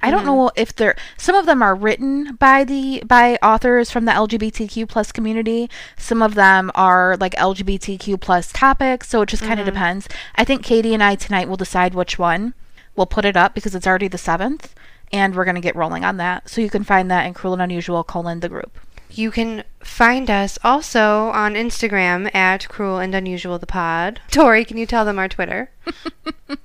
[0.06, 4.04] I don't know if they're some of them are written by the by authors from
[4.04, 5.68] the LGBTQ plus community.
[5.98, 9.74] Some of them are like LGBTQ plus topics, so it just kind of mm-hmm.
[9.74, 10.08] depends.
[10.36, 12.54] I think Katie and I tonight will decide which one.
[12.94, 14.74] We'll put it up because it's already the seventh,
[15.12, 16.48] and we're gonna get rolling on that.
[16.48, 18.78] So you can find that in Cruel and Unusual colon the group.
[19.10, 24.20] You can find us also on Instagram at Cruel and Unusual the Pod.
[24.30, 25.70] Tori, can you tell them our Twitter?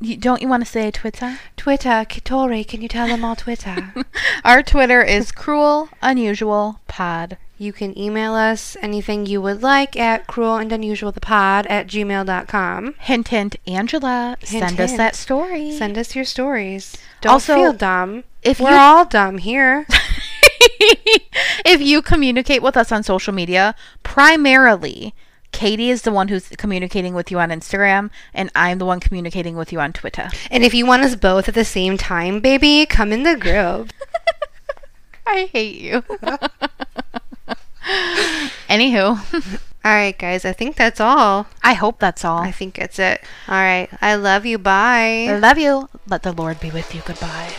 [0.00, 1.38] You, don't you want to say Twitter?
[1.56, 3.94] Twitter, Tori, can you tell them all Twitter?
[4.44, 7.36] Our Twitter is Cruel Unusual Pod.
[7.58, 11.86] you can email us anything you would like at cruel and unusual the pod at
[11.86, 12.94] gmail.com.
[13.00, 15.72] Hint, hint, Angela, Hint, send us that story.
[15.72, 16.96] Send us your stories.
[17.20, 18.24] Don't Also, feel dumb.
[18.42, 19.86] if We're you- all dumb here.
[21.64, 25.14] if you communicate with us on social media, primarily
[25.52, 29.56] Katie is the one who's communicating with you on Instagram, and I'm the one communicating
[29.56, 30.28] with you on Twitter.
[30.50, 33.92] and if you want us both at the same time, baby, come in the group.
[35.26, 36.02] I hate you.
[38.68, 41.46] Anywho, all right, guys, I think that's all.
[41.62, 42.38] I hope that's all.
[42.38, 43.22] I think that's it.
[43.48, 43.88] All right.
[44.00, 44.58] I love you.
[44.58, 45.26] Bye.
[45.28, 45.88] I love you.
[46.08, 47.02] Let the Lord be with you.
[47.06, 47.54] Goodbye.